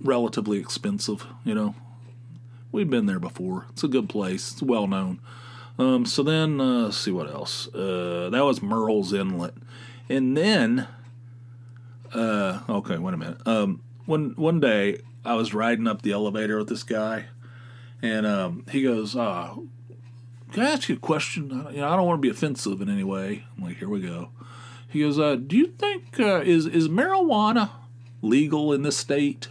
[0.00, 1.26] relatively expensive.
[1.44, 1.74] You know,
[2.72, 3.66] we've been there before.
[3.70, 4.52] It's a good place.
[4.52, 5.20] It's well known.
[5.78, 7.72] Um, so then, uh, see what else.
[7.72, 9.54] Uh, that was Murrells Inlet,
[10.08, 10.88] and then,
[12.12, 13.46] uh, okay, wait a minute.
[13.46, 17.26] Um, one one day I was riding up the elevator with this guy,
[18.02, 19.54] and um, he goes, uh,
[20.52, 21.50] "Can I ask you a question?
[21.70, 24.00] You know, I don't want to be offensive in any way." I'm like, "Here we
[24.00, 24.30] go."
[24.88, 27.70] He goes, uh, "Do you think uh, is is marijuana
[28.20, 29.48] legal in this state?"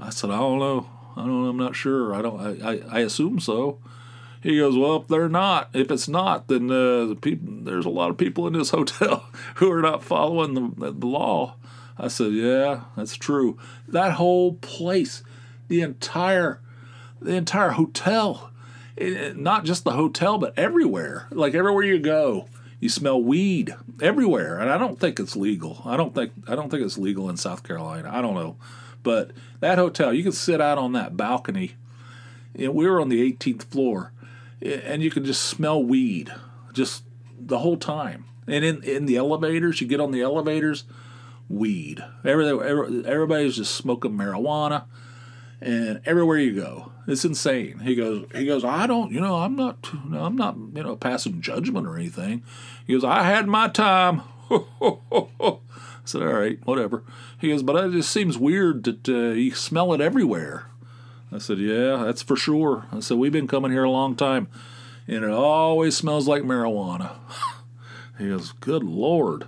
[0.00, 0.86] I said, I don't know.
[1.16, 1.46] I don't.
[1.48, 2.14] I'm not sure.
[2.14, 2.40] I don't.
[2.62, 3.78] I, I, I assume so.
[4.42, 7.90] He goes, well, if they're not, if it's not, then uh, the people, there's a
[7.90, 11.56] lot of people in this hotel who are not following the, the law.
[11.98, 13.58] I said, yeah, that's true.
[13.86, 15.22] That whole place,
[15.68, 16.60] the entire,
[17.20, 18.50] the entire hotel,
[18.96, 21.26] it, it- not just the hotel, but everywhere.
[21.30, 25.82] Like everywhere you go, you smell weed everywhere, and I don't think it's legal.
[25.84, 28.08] I don't think I don't think it's legal in South Carolina.
[28.10, 28.56] I don't know,
[29.02, 31.76] but that hotel, you can sit out on that balcony.
[32.54, 34.12] And we were on the 18th floor,
[34.60, 36.32] and you can just smell weed
[36.72, 37.04] just
[37.38, 38.24] the whole time.
[38.46, 40.84] And in in the elevators, you get on the elevators,
[41.48, 42.02] weed.
[42.24, 44.84] Every, every, everybody's just smoking marijuana,
[45.60, 47.80] and everywhere you go, it's insane.
[47.80, 48.64] He goes, he goes.
[48.64, 52.42] I don't, you know, I'm not, no, I'm not, you know, passing judgment or anything.
[52.86, 54.22] He goes, I had my time.
[56.10, 57.02] Said, all right, whatever.
[57.38, 60.66] He goes, but it just seems weird that uh, you smell it everywhere.
[61.32, 62.86] I said, yeah, that's for sure.
[62.92, 64.48] I said, we've been coming here a long time,
[65.06, 67.12] and it always smells like marijuana.
[68.18, 69.46] He goes, good lord.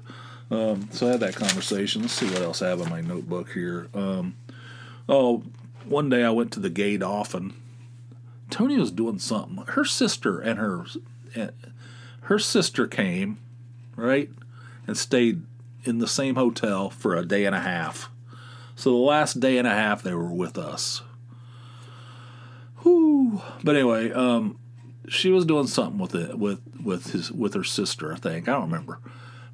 [0.51, 2.01] Um, so I had that conversation.
[2.01, 3.89] Let's see what else I have in my notebook here.
[3.93, 4.35] Um,
[5.11, 5.43] oh,
[5.85, 9.63] one day I went to the Gay Dolphin, and Tony was doing something.
[9.67, 10.87] Her sister and her
[12.23, 13.39] her sister came,
[13.95, 14.31] right,
[14.87, 15.43] and stayed
[15.85, 18.11] in the same hotel for a day and a half.
[18.75, 21.03] So the last day and a half they were with us.
[22.83, 23.41] Whew.
[23.63, 24.59] But anyway, um,
[25.09, 28.49] she was doing something with it with with his with her sister, I think.
[28.49, 28.99] I don't remember.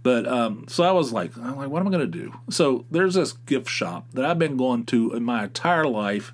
[0.03, 2.33] But um, so I was like, I'm like, what am I to do?
[2.51, 6.33] So there's this gift shop that I've been going to in my entire life.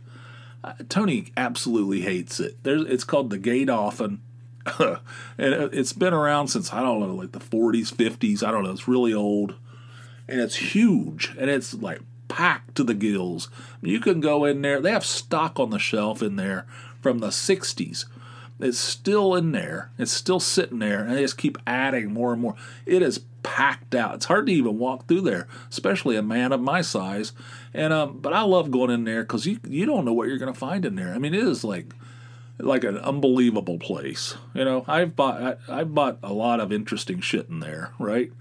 [0.63, 2.63] Uh, Tony absolutely hates it.
[2.63, 4.21] There's it's called the Gay Dolphin.
[4.79, 4.99] and
[5.39, 8.47] it- it's been around since I don't know, like the 40s, 50s.
[8.47, 8.71] I don't know.
[8.71, 9.55] It's really old,
[10.29, 13.49] and it's huge, and it's like packed to the gills.
[13.83, 14.81] You can go in there.
[14.81, 16.67] They have stock on the shelf in there
[17.01, 18.07] from the 60s.
[18.61, 19.91] It's still in there.
[19.99, 22.55] It's still sitting there, and they just keep adding more and more.
[22.87, 24.15] It is packed out.
[24.15, 27.33] It's hard to even walk through there, especially a man of my size.
[27.73, 30.39] And um, but I love going in there because you you don't know what you're
[30.39, 31.15] gonna find in there.
[31.15, 31.95] I mean, it is like
[32.59, 34.37] like an unbelievable place.
[34.55, 37.93] You know, I've bought I, I've bought a lot of interesting shit in there.
[37.99, 38.33] Right,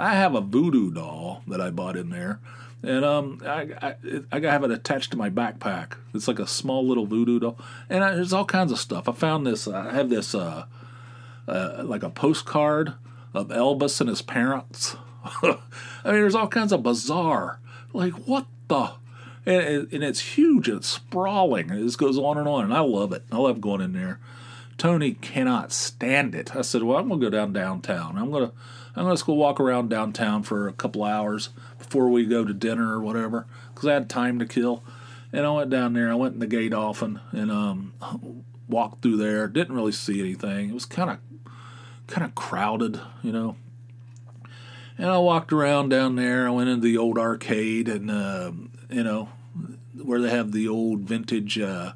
[0.00, 2.40] I have a voodoo doll that I bought in there,
[2.82, 3.94] and um, I I,
[4.32, 5.92] I have it attached to my backpack.
[6.14, 7.58] It's like a small little voodoo doll,
[7.90, 9.08] and I, there's all kinds of stuff.
[9.08, 9.68] I found this.
[9.68, 10.64] I have this uh,
[11.46, 12.94] uh like a postcard
[13.34, 14.96] of Elvis and his parents.
[15.24, 15.52] I
[16.04, 17.60] mean, there's all kinds of bizarre.
[17.92, 18.92] Like what the
[19.44, 21.70] and, and it's huge and it's sprawling.
[21.70, 23.24] It just goes on and on, and I love it.
[23.30, 24.18] I love going in there.
[24.78, 26.56] Tony cannot stand it.
[26.56, 28.16] I said, "Well, I'm gonna go down downtown.
[28.16, 28.52] I'm gonna
[28.96, 32.92] I'm gonna go walk around downtown for a couple hours before we go to dinner
[32.92, 34.82] or whatever, because I had time to kill."
[35.32, 36.10] And I went down there.
[36.10, 37.92] I went in the Gay Dolphin and um,
[38.68, 39.46] walked through there.
[39.46, 40.70] Didn't really see anything.
[40.70, 41.18] It was kind of
[42.06, 43.56] kind of crowded, you know.
[44.98, 46.46] And I walked around down there.
[46.46, 48.52] I went into the old arcade and, uh,
[48.90, 49.30] you know,
[50.02, 51.92] where they have the old vintage uh,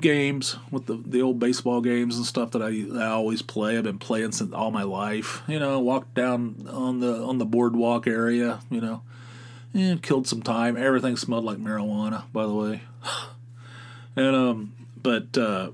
[0.00, 3.76] games with the, the old baseball games and stuff that I, I always play.
[3.76, 5.42] I've been playing since all my life.
[5.46, 8.60] You know, walked down on the on the boardwalk area.
[8.70, 9.02] You know,
[9.74, 10.76] and killed some time.
[10.76, 12.82] Everything smelled like marijuana, by the way.
[14.16, 15.70] and um, but uh,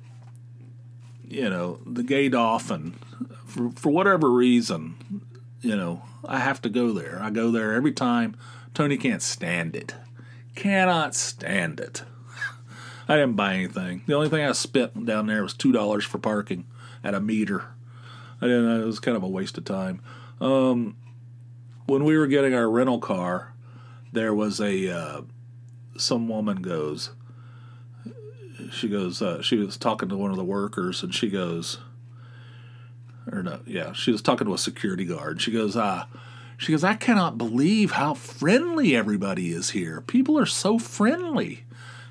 [1.26, 2.98] you know, the off and
[3.46, 5.22] for for whatever reason,
[5.60, 7.18] you know, I have to go there.
[7.22, 8.36] I go there every time.
[8.74, 9.94] Tony can't stand it.
[10.54, 12.02] Cannot stand it.
[13.08, 14.02] I didn't buy anything.
[14.06, 16.66] The only thing I spent down there was two dollars for parking
[17.02, 17.64] at a meter.
[18.40, 18.82] I didn't.
[18.82, 20.00] It was kind of a waste of time.
[20.40, 20.96] Um,
[21.86, 23.54] when we were getting our rental car,
[24.12, 25.22] there was a uh,
[25.96, 27.10] some woman goes.
[28.70, 29.22] She goes.
[29.22, 31.78] Uh, she was talking to one of the workers, and she goes,
[33.32, 35.40] or no, yeah, she was talking to a security guard.
[35.40, 36.08] She goes, ah,
[36.56, 40.00] she goes, I cannot believe how friendly everybody is here.
[40.00, 41.64] People are so friendly.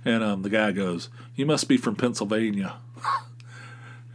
[0.05, 2.75] And um, the guy goes, You must be from Pennsylvania.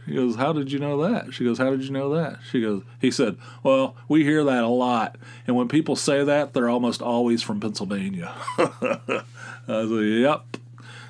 [0.05, 1.33] He goes, How did you know that?
[1.33, 2.39] She goes, How did you know that?
[2.51, 5.17] She goes, He said, Well, we hear that a lot.
[5.47, 8.33] And when people say that, they're almost always from Pennsylvania.
[8.57, 9.23] I
[9.67, 10.57] was like, Yep.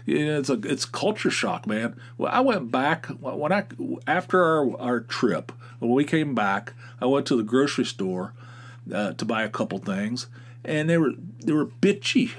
[0.05, 1.95] Yeah, it's a it's culture shock, man.
[2.17, 3.65] Well, I went back when I
[4.05, 6.73] after our our trip when we came back.
[6.99, 8.33] I went to the grocery store
[8.93, 10.27] uh, to buy a couple things,
[10.65, 12.31] and they were they were bitchy.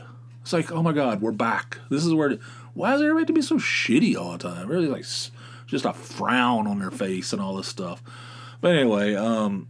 [0.44, 1.78] It's like, oh my god, we're back.
[1.88, 2.36] This is where.
[2.74, 4.68] Why is everybody to be so shitty all the time?
[4.68, 5.06] Really, like
[5.66, 8.02] just a frown on their face and all this stuff.
[8.60, 9.68] But anyway, um,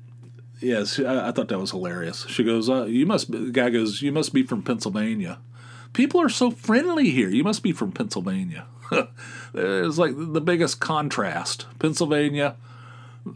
[0.58, 2.26] yes, I, I thought that was hilarious.
[2.28, 5.38] She goes, uh, "You must." Be, the guy goes, "You must be from Pennsylvania."
[5.92, 7.28] People are so friendly here.
[7.28, 8.66] You must be from Pennsylvania.
[9.54, 11.66] it's like the biggest contrast.
[11.78, 12.56] Pennsylvania,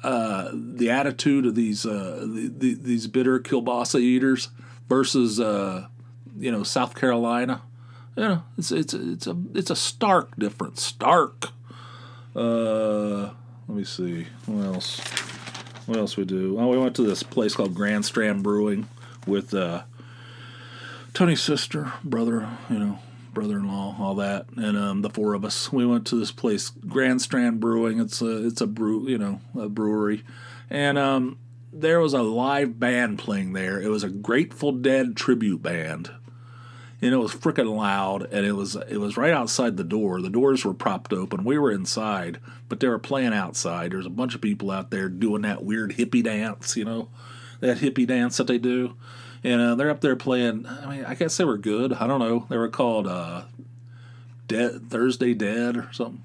[0.02, 4.48] uh, the attitude of these uh, the, the, these bitter kielbasa eaters
[4.88, 5.86] versus uh,
[6.38, 7.62] you know South Carolina.
[8.16, 10.82] you know, it's it's it's a it's a stark difference.
[10.82, 11.50] Stark.
[12.34, 13.30] Uh,
[13.66, 14.26] let me see.
[14.46, 15.00] What else?
[15.86, 16.58] What else we do?
[16.58, 18.88] Oh, we went to this place called Grand Strand Brewing
[19.26, 19.82] with uh,
[21.14, 22.98] Tony's sister, brother, you know,
[23.32, 25.72] brother-in-law, all that, and um, the four of us.
[25.72, 28.00] We went to this place, Grand Strand Brewing.
[28.00, 30.24] It's a it's a brew, you know, a brewery,
[30.68, 31.38] and um,
[31.72, 33.80] there was a live band playing there.
[33.80, 36.10] It was a Grateful Dead tribute band
[37.00, 40.20] and it was freaking loud and it was it was right outside the door.
[40.20, 41.44] The doors were propped open.
[41.44, 43.92] We were inside but they were playing outside.
[43.92, 47.08] There's a bunch of people out there doing that weird hippie dance you know
[47.60, 48.94] that hippie dance that they do.
[49.44, 51.92] And uh, they're up there playing i mean i guess they were good.
[51.92, 52.46] I don't know.
[52.48, 53.42] They were called uh
[54.46, 56.22] dead thursday dead or something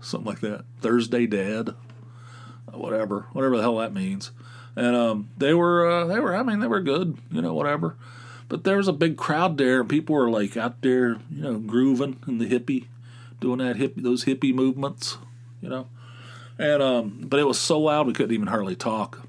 [0.00, 0.64] something like that.
[0.80, 1.74] Thursday dead
[2.72, 4.30] whatever whatever the hell that means.
[4.74, 7.96] And um, they were uh, they were i mean they were good you know whatever
[8.52, 11.54] but there was a big crowd there, and people were like out there, you know,
[11.54, 12.84] grooving in the hippie,
[13.40, 15.16] doing that hippie, those hippie movements,
[15.62, 15.86] you know.
[16.58, 19.26] And um, but it was so loud we couldn't even hardly talk.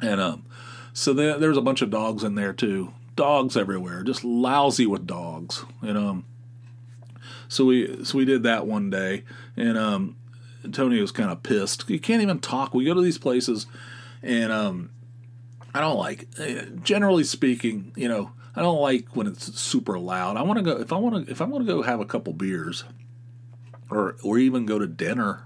[0.00, 0.46] And um,
[0.92, 4.86] so there, there was a bunch of dogs in there too, dogs everywhere, just lousy
[4.86, 6.22] with dogs, you know.
[7.48, 9.24] So we so we did that one day,
[9.56, 10.16] and um,
[10.70, 11.90] Tony was kind of pissed.
[11.90, 12.72] You can't even talk.
[12.72, 13.66] We go to these places,
[14.22, 14.90] and um,
[15.74, 20.36] I don't like, eh, generally speaking, you know, I don't like when it's super loud.
[20.36, 22.04] I want to go if I want to if I'm going to go have a
[22.04, 22.84] couple beers,
[23.90, 25.44] or or even go to dinner.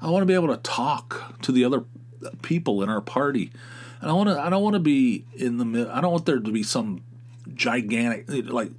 [0.00, 1.84] I want to be able to talk to the other
[2.42, 3.50] people in our party.
[4.00, 5.88] And I want to I don't want to be in the mid.
[5.88, 7.02] I don't want there to be some
[7.54, 8.70] gigantic like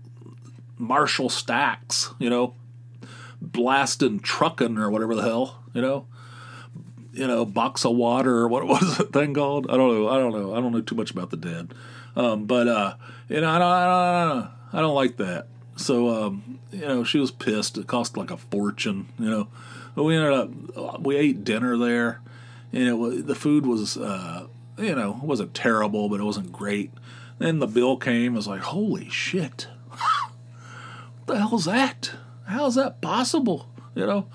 [0.77, 2.55] Marshall Stacks, you know,
[3.41, 6.07] blasting trucking or whatever the hell, you know
[7.13, 9.69] you know, box of water or what was that thing called?
[9.69, 10.09] I don't know.
[10.09, 10.55] I don't know.
[10.55, 11.73] I don't know too much about the dead.
[12.15, 12.95] Um, but uh,
[13.29, 15.47] you know, I don't, I don't, I don't, I don't like that.
[15.75, 17.77] So um, you know, she was pissed.
[17.77, 19.07] It cost like a fortune.
[19.19, 19.47] You know,
[19.95, 22.21] but we ended up we ate dinner there,
[22.71, 24.47] and it was the food was uh,
[24.77, 26.91] you know it wasn't terrible, but it wasn't great.
[27.39, 28.33] Then the bill came.
[28.33, 32.11] I was like, holy shit, what the hell's that?
[32.45, 33.69] How's that possible?
[33.95, 34.27] You know,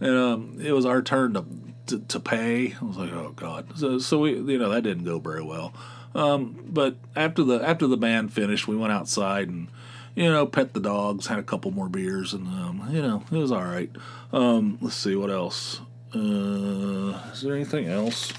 [0.00, 1.44] and um, it was our turn to
[1.90, 2.74] to, to pay.
[2.80, 3.78] I was like, oh god.
[3.78, 5.72] So so we you know that didn't go very well.
[6.14, 9.68] Um, but after the after the band finished, we went outside and
[10.14, 13.36] you know pet the dogs, had a couple more beers, and um, you know it
[13.36, 13.90] was all right.
[14.32, 15.80] Um, let's see what else.
[16.14, 18.32] Uh, is there anything else?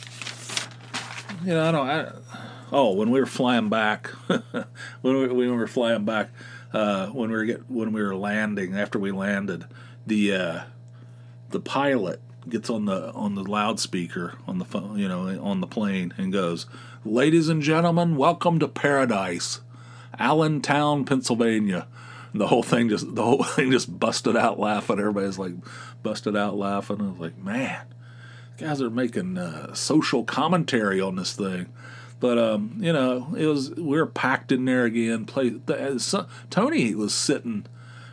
[1.44, 1.90] You know I don't.
[1.90, 2.12] I,
[2.72, 4.66] oh, when we were flying back, when
[5.04, 6.30] we, when we were flying back,
[6.74, 9.66] uh, when we were get when we were landing after we landed,
[10.06, 10.60] the uh,
[11.52, 15.68] the pilot gets on the on the loudspeaker on the phone, you know, on the
[15.68, 16.66] plane and goes,
[17.06, 19.62] "Ladies and gentlemen, welcome to paradise,
[20.18, 21.88] Allentown, Pennsylvania."
[22.32, 25.00] And the whole thing just the whole thing just busted out laughing.
[25.00, 25.54] Everybody's like
[26.04, 27.02] busted out laughing.
[27.02, 27.86] I was like, man,
[28.58, 31.68] guys are making uh, social commentary on this thing.
[32.20, 35.26] But um, you know, it was we were packed in there again.
[35.26, 37.66] Play the, so, Tony was sitting.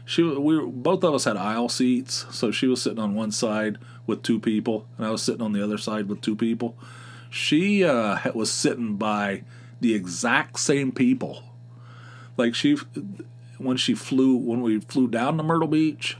[0.08, 3.30] She we were, both of us had aisle seats, so she was sitting on one
[3.30, 6.78] side with two people, and I was sitting on the other side with two people.
[7.28, 9.42] She uh, was sitting by
[9.82, 11.42] the exact same people.
[12.38, 12.78] Like she,
[13.58, 16.16] when she flew, when we flew down to Myrtle Beach,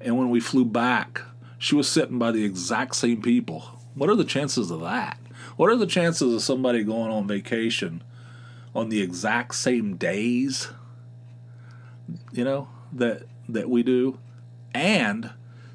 [0.00, 1.22] and when we flew back,
[1.58, 3.80] she was sitting by the exact same people.
[3.96, 5.18] What are the chances of that?
[5.56, 8.04] What are the chances of somebody going on vacation
[8.76, 10.68] on the exact same days?
[12.32, 14.18] You know that that we do,
[14.74, 15.30] and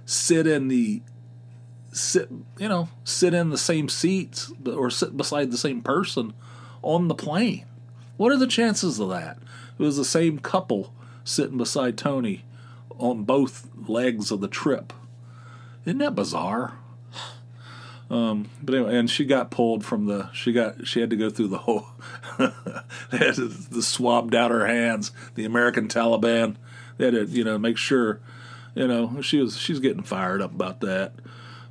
[0.05, 1.01] sit in the
[1.91, 6.33] sit, you know, sit in the same seats or sit beside the same person
[6.81, 7.65] on the plane.
[8.17, 9.37] What are the chances of that?
[9.77, 12.43] It was the same couple sitting beside Tony
[12.97, 14.93] on both legs of the trip.
[15.85, 16.77] Isn't that bizarre?
[18.09, 20.29] Um, but anyway, and she got pulled from the.
[20.33, 20.85] She got.
[20.85, 21.87] She had to go through the whole.
[22.37, 25.11] they had to, to swab out her hands.
[25.33, 26.57] The American Taliban.
[26.97, 28.19] They had to, you know, make sure.
[28.75, 29.57] You know, she was.
[29.57, 31.13] She's getting fired up about that.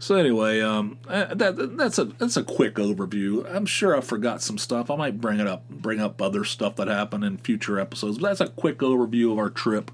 [0.02, 3.48] So anyway, um, uh, that that's a that's a quick overview.
[3.54, 4.90] I'm sure I forgot some stuff.
[4.90, 8.18] I might bring it up, bring up other stuff that happened in future episodes.
[8.18, 9.92] But that's a quick overview of our trip.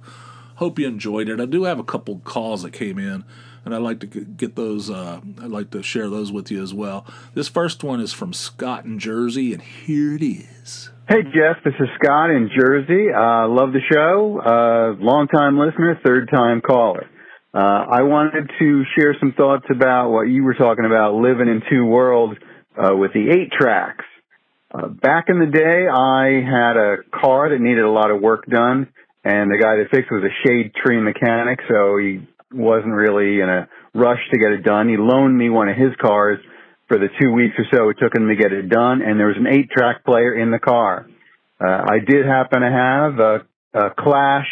[0.56, 1.40] Hope you enjoyed it.
[1.40, 3.22] I do have a couple calls that came in,
[3.66, 4.88] and I'd like to get those.
[4.88, 7.06] Uh, I'd like to share those with you as well.
[7.34, 10.88] This first one is from Scott in Jersey, and here it is.
[11.08, 13.08] Hey Jeff, this is Scott in Jersey.
[13.08, 14.42] Uh, love the show.
[14.44, 17.06] Uh, long time listener, third time caller.
[17.54, 21.62] Uh, I wanted to share some thoughts about what you were talking about, living in
[21.70, 22.38] two worlds
[22.76, 24.04] uh, with the eight tracks.
[24.70, 28.44] Uh, back in the day, I had a car that needed a lot of work
[28.44, 28.92] done,
[29.24, 32.20] and the guy that fixed it was a shade tree mechanic, so he
[32.52, 34.90] wasn't really in a rush to get it done.
[34.90, 36.38] He loaned me one of his cars
[36.88, 39.28] for the two weeks or so it took him to get it done, and there
[39.28, 41.06] was an eight track player in the car.
[41.60, 44.48] Uh, I did happen to have a, a Clash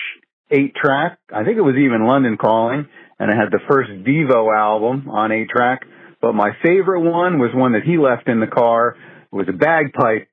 [0.50, 1.18] eight track.
[1.32, 2.86] I think it was even London Calling,
[3.18, 5.86] and I had the first Devo album on eight track.
[6.20, 8.96] But my favorite one was one that he left in the car.
[9.32, 10.28] It was a bagpipe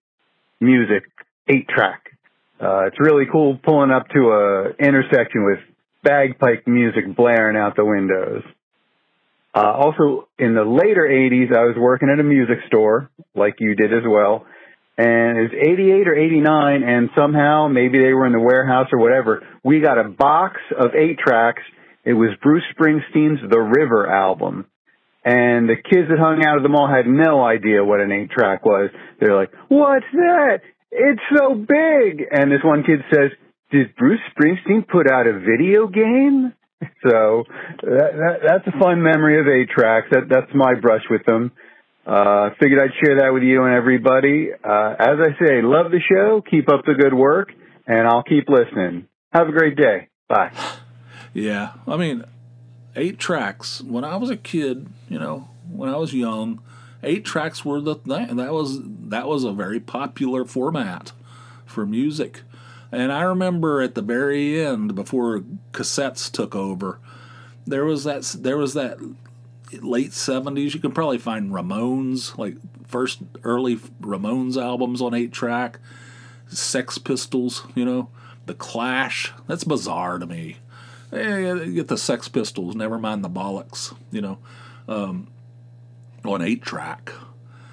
[0.60, 1.04] music
[1.48, 2.02] eight track.
[2.60, 5.60] Uh, it's really cool pulling up to a intersection with
[6.04, 8.44] bagpipe music blaring out the windows.
[9.56, 13.76] Uh, also, in the later 80s, I was working at a music store, like you
[13.76, 14.46] did as well,
[14.98, 19.00] and it was 88 or 89, and somehow, maybe they were in the warehouse or
[19.00, 21.62] whatever, we got a box of eight tracks.
[22.04, 24.66] It was Bruce Springsteen's The River album.
[25.26, 28.30] And the kids that hung out at the mall had no idea what an eight
[28.30, 28.90] track was.
[29.20, 30.60] They're like, what's that?
[30.92, 32.28] It's so big.
[32.30, 33.32] And this one kid says,
[33.72, 36.54] did Bruce Springsteen put out a video game?
[37.04, 37.44] So
[37.82, 40.08] that, that, that's a fun memory of eight tracks.
[40.12, 41.52] That, that's my brush with them.
[42.06, 44.50] Uh, figured I'd share that with you and everybody.
[44.52, 46.42] Uh, as I say, love the show.
[46.50, 47.54] Keep up the good work
[47.88, 49.08] and I'll keep listening.
[49.32, 50.10] Have a great day.
[50.28, 50.52] Bye.
[51.36, 51.74] Yeah.
[51.88, 52.26] I mean,
[52.96, 53.82] eight tracks.
[53.82, 56.62] When I was a kid, you know, when I was young,
[57.02, 58.36] eight tracks were the thing.
[58.36, 61.12] That was that was a very popular format
[61.66, 62.42] for music.
[62.94, 67.00] And I remember at the very end, before cassettes took over,
[67.66, 69.00] there was that there was that
[69.82, 70.76] late seventies.
[70.76, 75.80] You can probably find Ramones, like first early Ramones albums on eight track,
[76.48, 78.10] Sex Pistols, you know,
[78.46, 79.34] the Clash.
[79.48, 80.58] That's bizarre to me.
[81.12, 84.38] Eh, get the Sex Pistols, never mind the bollocks, you know,
[84.88, 85.30] um,
[86.24, 87.12] on eight track.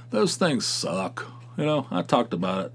[0.09, 1.31] Those things suck.
[1.59, 2.73] You know, I talked about it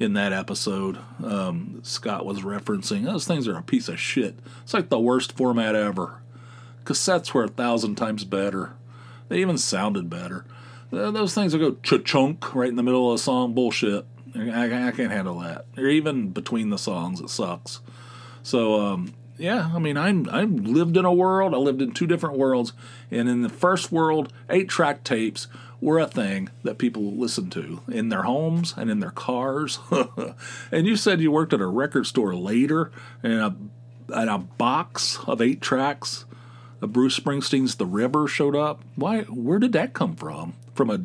[0.00, 3.04] in that episode um, Scott was referencing.
[3.04, 4.34] Those things are a piece of shit.
[4.62, 6.22] It's like the worst format ever.
[6.84, 8.72] Cassettes were a thousand times better.
[9.28, 10.46] They even sounded better.
[10.90, 13.54] Those things will go cha-chunk right in the middle of a song.
[13.54, 14.06] Bullshit.
[14.34, 15.66] I, I can't handle that.
[15.76, 17.80] Or even between the songs, it sucks.
[18.42, 21.54] So, um, yeah, I mean, I I lived in a world.
[21.54, 22.72] I lived in two different worlds,
[23.10, 25.46] and in the first world, eight track tapes
[25.80, 29.78] were a thing that people listened to in their homes and in their cars.
[30.72, 32.90] and you said you worked at a record store later,
[33.22, 33.56] and a
[34.12, 36.24] and a box of eight tracks
[36.80, 38.82] of Bruce Springsteen's "The River" showed up.
[38.96, 39.22] Why?
[39.22, 40.54] Where did that come from?
[40.74, 40.98] From a?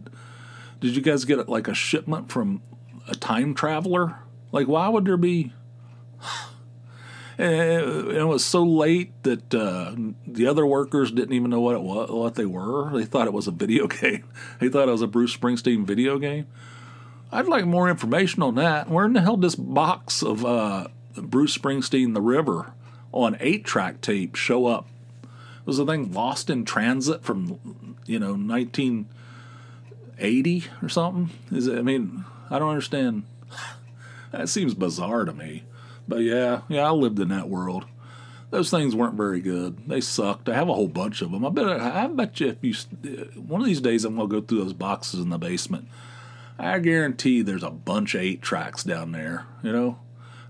[0.81, 2.61] Did you guys get like a shipment from
[3.07, 4.17] a time traveler?
[4.51, 5.53] Like, why would there be?
[7.37, 9.93] And it was so late that uh,
[10.25, 12.91] the other workers didn't even know what it was, what they were.
[12.93, 14.23] They thought it was a video game.
[14.59, 16.47] They thought it was a Bruce Springsteen video game.
[17.31, 18.89] I'd like more information on that.
[18.89, 22.71] Where in the hell did this box of uh, Bruce Springsteen, The River,
[23.11, 24.87] on eight track tape show up?
[25.65, 31.31] Was the thing lost in transit from you know 1980 or something?
[31.51, 31.77] Is it?
[31.77, 33.23] I mean, I don't understand.
[34.31, 35.63] That seems bizarre to me.
[36.07, 37.85] But yeah, yeah, I lived in that world.
[38.51, 39.87] Those things weren't very good.
[39.87, 40.47] They sucked.
[40.47, 41.45] I have a whole bunch of them.
[41.45, 41.67] I bet.
[41.67, 44.73] I bet you if you uh, one of these days I'm gonna go through those
[44.73, 45.87] boxes in the basement.
[46.57, 49.45] I guarantee there's a bunch of eight tracks down there.
[49.63, 49.99] You know,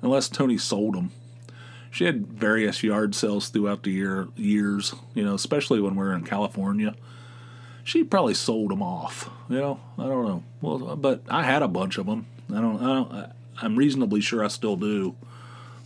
[0.01, 1.11] unless Tony sold them.
[1.89, 4.93] She had various yard sales throughout the year years.
[5.13, 6.95] You know, especially when we were in California.
[7.83, 9.29] She probably sold them off.
[9.47, 10.43] You know, I don't know.
[10.59, 12.27] Well, but I had a bunch of them.
[12.49, 12.83] I don't.
[12.83, 13.31] I don't.
[13.61, 15.15] I'm reasonably sure I still do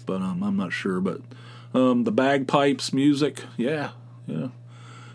[0.09, 0.99] but um, I'm not sure.
[0.99, 1.21] But
[1.71, 3.91] um, the bagpipes music, yeah,
[4.25, 4.47] yeah.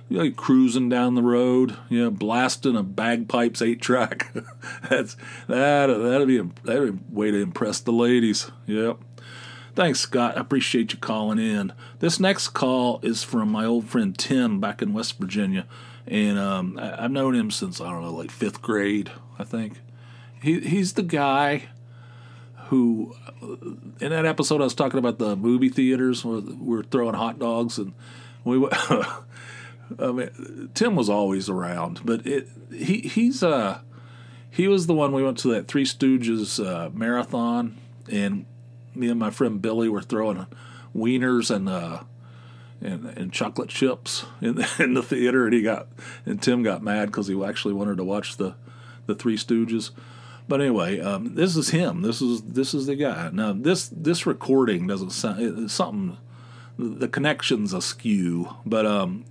[0.09, 4.33] You cruising down the road, yeah, blasting a bagpipes eight track.
[4.89, 5.17] That's
[5.49, 5.87] that.
[5.89, 8.53] That'd be a that'd be a way to impress the ladies.
[8.67, 8.99] Yep.
[9.75, 10.39] Thanks, Scott.
[10.39, 11.73] I appreciate you calling in.
[11.99, 15.67] This next call is from my old friend Tim back in West Virginia,
[16.07, 19.81] and um, I, have known him since I don't know, like fifth grade, I think.
[20.41, 21.65] He he's the guy
[22.67, 23.15] who
[24.01, 27.79] in that episode I was talking about the movie theaters we are throwing hot dogs
[27.79, 27.93] and
[28.45, 28.67] we
[29.99, 33.81] I mean Tim was always around but it he he's uh
[34.51, 37.77] he was the one we went to that Three Stooges uh, marathon
[38.11, 38.47] and
[38.95, 40.47] me and my friend Billy were throwing
[40.97, 42.01] wieners and uh
[42.81, 45.89] and, and chocolate chips in the, in the theater and he got
[46.25, 48.55] and Tim got mad because he actually wanted to watch the
[49.07, 49.91] the Three Stooges
[50.49, 52.03] but anyway, um, this is him.
[52.03, 53.31] This is this is the guy.
[53.33, 56.19] Now this this recording doesn't sound it's something.
[56.77, 59.25] The connection's askew, but um,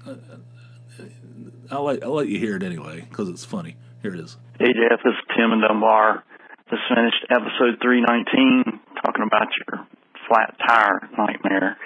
[1.70, 3.76] I'll let I'll let you hear it anyway because it's funny.
[4.01, 4.38] Here it is.
[4.59, 6.24] Hey Jeff, this is Tim and Dunbar.
[6.70, 9.86] Just finished episode 319 talking about your
[10.28, 11.78] flat tire nightmare.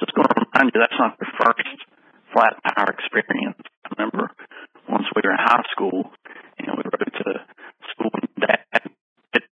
[0.00, 1.68] Just going to remind you that's not the first
[2.32, 3.60] flat tire experience.
[3.84, 4.30] I remember
[4.88, 6.12] once we were in high school
[6.58, 7.44] and we rode to
[7.92, 8.62] school and dad
[9.34, 9.44] it,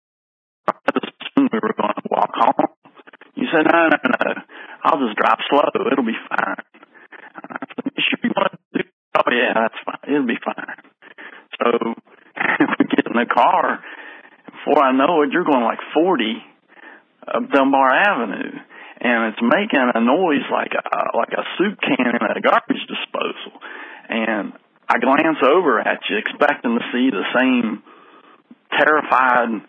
[1.36, 2.68] we were going to walk home.
[3.34, 4.20] You said, no, no, no,
[5.24, 5.68] I'll slow.
[5.92, 6.62] It'll be fine.
[7.50, 8.88] I said, you sure you want to do?
[9.16, 10.04] Oh yeah, that's fine.
[10.08, 10.76] It'll be fine.
[11.60, 11.94] So
[12.78, 13.80] we get in the car.
[14.46, 16.24] Before I know it, you're going like 40
[17.28, 18.52] up Dunbar Avenue,
[19.00, 23.60] and it's making a noise like a like a soup can in a garbage disposal.
[24.08, 24.52] And
[24.88, 27.82] I glance over at you, expecting to see the same
[28.72, 29.62] terrified,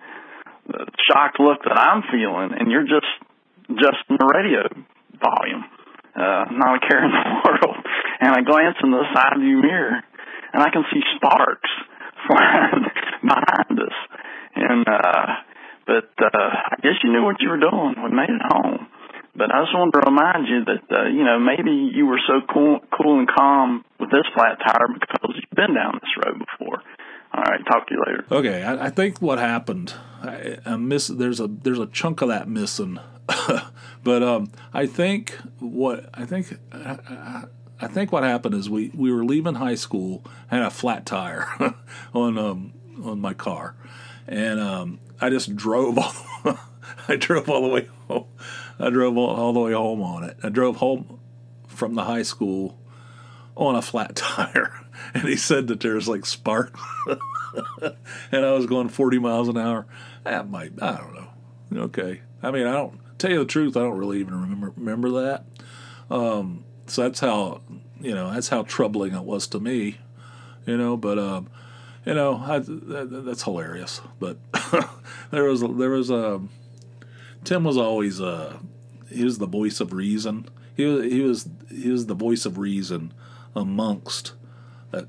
[0.73, 3.11] uh, shocked look that I'm feeling, and you're just
[3.69, 4.67] just in the radio
[6.61, 7.77] not a care in the world.
[8.21, 9.97] And I glance in the side view mirror,
[10.53, 11.71] and I can see sparks
[12.29, 12.85] flying
[13.25, 13.97] behind us.
[14.53, 15.25] And uh,
[15.89, 17.97] but uh, I guess you knew what you were doing.
[17.97, 18.87] We made it home.
[19.33, 22.45] But I just wanted to remind you that uh, you know maybe you were so
[22.53, 26.83] cool, cool and calm with this flat tire because you've been down this road before.
[27.33, 28.25] All right, talk to you later.
[28.29, 31.07] Okay, I, I think what happened, I, I miss.
[31.07, 32.99] There's a there's a chunk of that missing,
[34.03, 35.37] but um, I think
[35.81, 37.45] what I think I,
[37.81, 41.47] I, think what happened is we, we were leaving high school, had a flat tire
[42.13, 42.73] on um
[43.03, 43.75] on my car,
[44.27, 46.13] and um, I just drove all
[47.07, 48.25] I drove all the way home.
[48.79, 50.37] I drove all, all the way home on it.
[50.43, 51.19] I drove home
[51.67, 52.77] from the high school
[53.55, 56.77] on a flat tire, and he said that there's like spark,
[58.31, 59.87] and I was going 40 miles an hour.
[60.23, 61.81] That might I don't know.
[61.85, 63.77] Okay, I mean I don't tell you the truth.
[63.77, 65.45] I don't really even remember remember that.
[66.11, 67.61] Um, so that's how
[68.01, 69.97] you know that's how troubling it was to me.
[70.65, 71.49] You know, but um,
[72.05, 74.01] you know I, that, that's hilarious.
[74.19, 74.37] But
[75.31, 76.49] there was there was a um,
[77.43, 78.57] Tim was always uh
[79.09, 80.47] he was the voice of reason.
[80.75, 83.13] He was he was he was the voice of reason
[83.55, 84.33] amongst
[84.91, 85.05] a,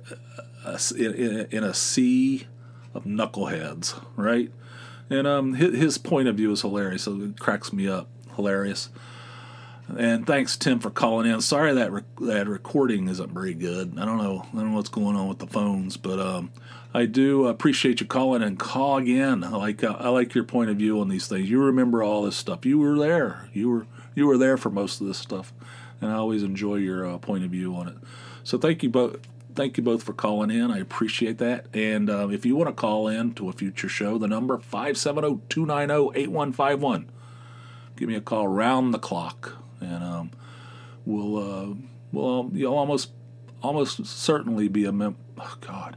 [0.64, 2.46] a, in, in a sea
[2.94, 4.52] of knuckleheads, right?
[5.10, 7.02] And um, his, his point of view is hilarious.
[7.02, 8.08] So it cracks me up.
[8.36, 8.88] Hilarious.
[9.88, 11.40] And thanks Tim for calling in.
[11.40, 13.98] Sorry that that recording isn't very good.
[13.98, 14.46] I don't know.
[14.52, 16.50] I don't know what's going on with the phones, but um,
[16.94, 19.44] I do appreciate you calling and call again.
[19.44, 21.50] I like uh, I like your point of view on these things.
[21.50, 22.64] You remember all this stuff.
[22.64, 23.48] You were there.
[23.52, 25.52] You were you were there for most of this stuff,
[26.00, 27.96] and I always enjoy your uh, point of view on it.
[28.44, 29.16] So thank you both.
[29.54, 30.70] Thank you both for calling in.
[30.70, 31.66] I appreciate that.
[31.74, 37.04] And uh, if you want to call in to a future show, the number 570-290-8151.
[37.94, 40.30] Give me a call round the clock, and um,
[41.04, 41.74] we'll uh,
[42.12, 43.10] we'll you'll almost
[43.62, 45.96] almost certainly be a mem- oh God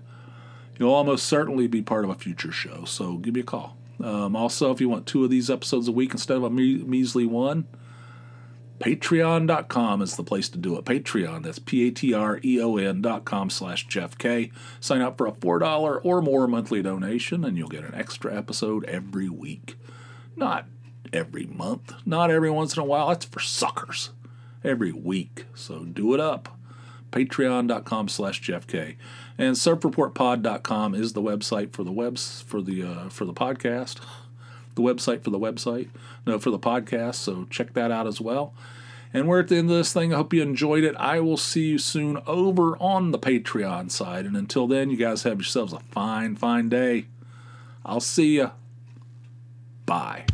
[0.77, 2.85] you'll almost certainly be part of a future show.
[2.85, 3.77] So give me a call.
[4.03, 6.83] Um, also, if you want two of these episodes a week instead of a me-
[6.83, 7.67] measly one,
[8.79, 10.85] patreon.com is the place to do it.
[10.85, 14.51] Patreon, that's P-A-T-R-E-O-N dot com slash Jeff Kay.
[14.79, 18.83] Sign up for a $4 or more monthly donation, and you'll get an extra episode
[18.85, 19.77] every week.
[20.35, 20.67] Not
[21.13, 23.09] every month, not every once in a while.
[23.09, 24.09] That's for suckers.
[24.63, 25.45] Every week.
[25.53, 26.57] So do it up.
[27.11, 28.97] Patreon.com slash Jeff Kay.
[29.37, 33.99] And surfreportpod.com is the website for the webs for the uh, for the podcast.
[34.75, 35.89] The website for the website,
[36.25, 37.15] no, for the podcast.
[37.15, 38.53] So check that out as well.
[39.13, 40.13] And we're at the end of this thing.
[40.13, 40.93] I hope you enjoyed it.
[40.97, 44.25] I will see you soon over on the Patreon side.
[44.25, 47.05] And until then, you guys have yourselves a fine, fine day.
[47.85, 48.51] I'll see you.
[49.85, 50.25] Bye.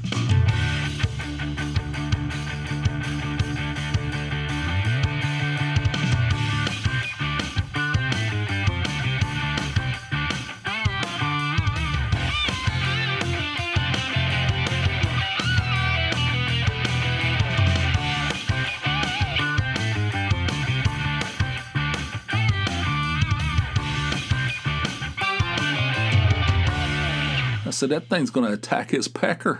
[27.87, 29.59] That thing's going to attack his pecker.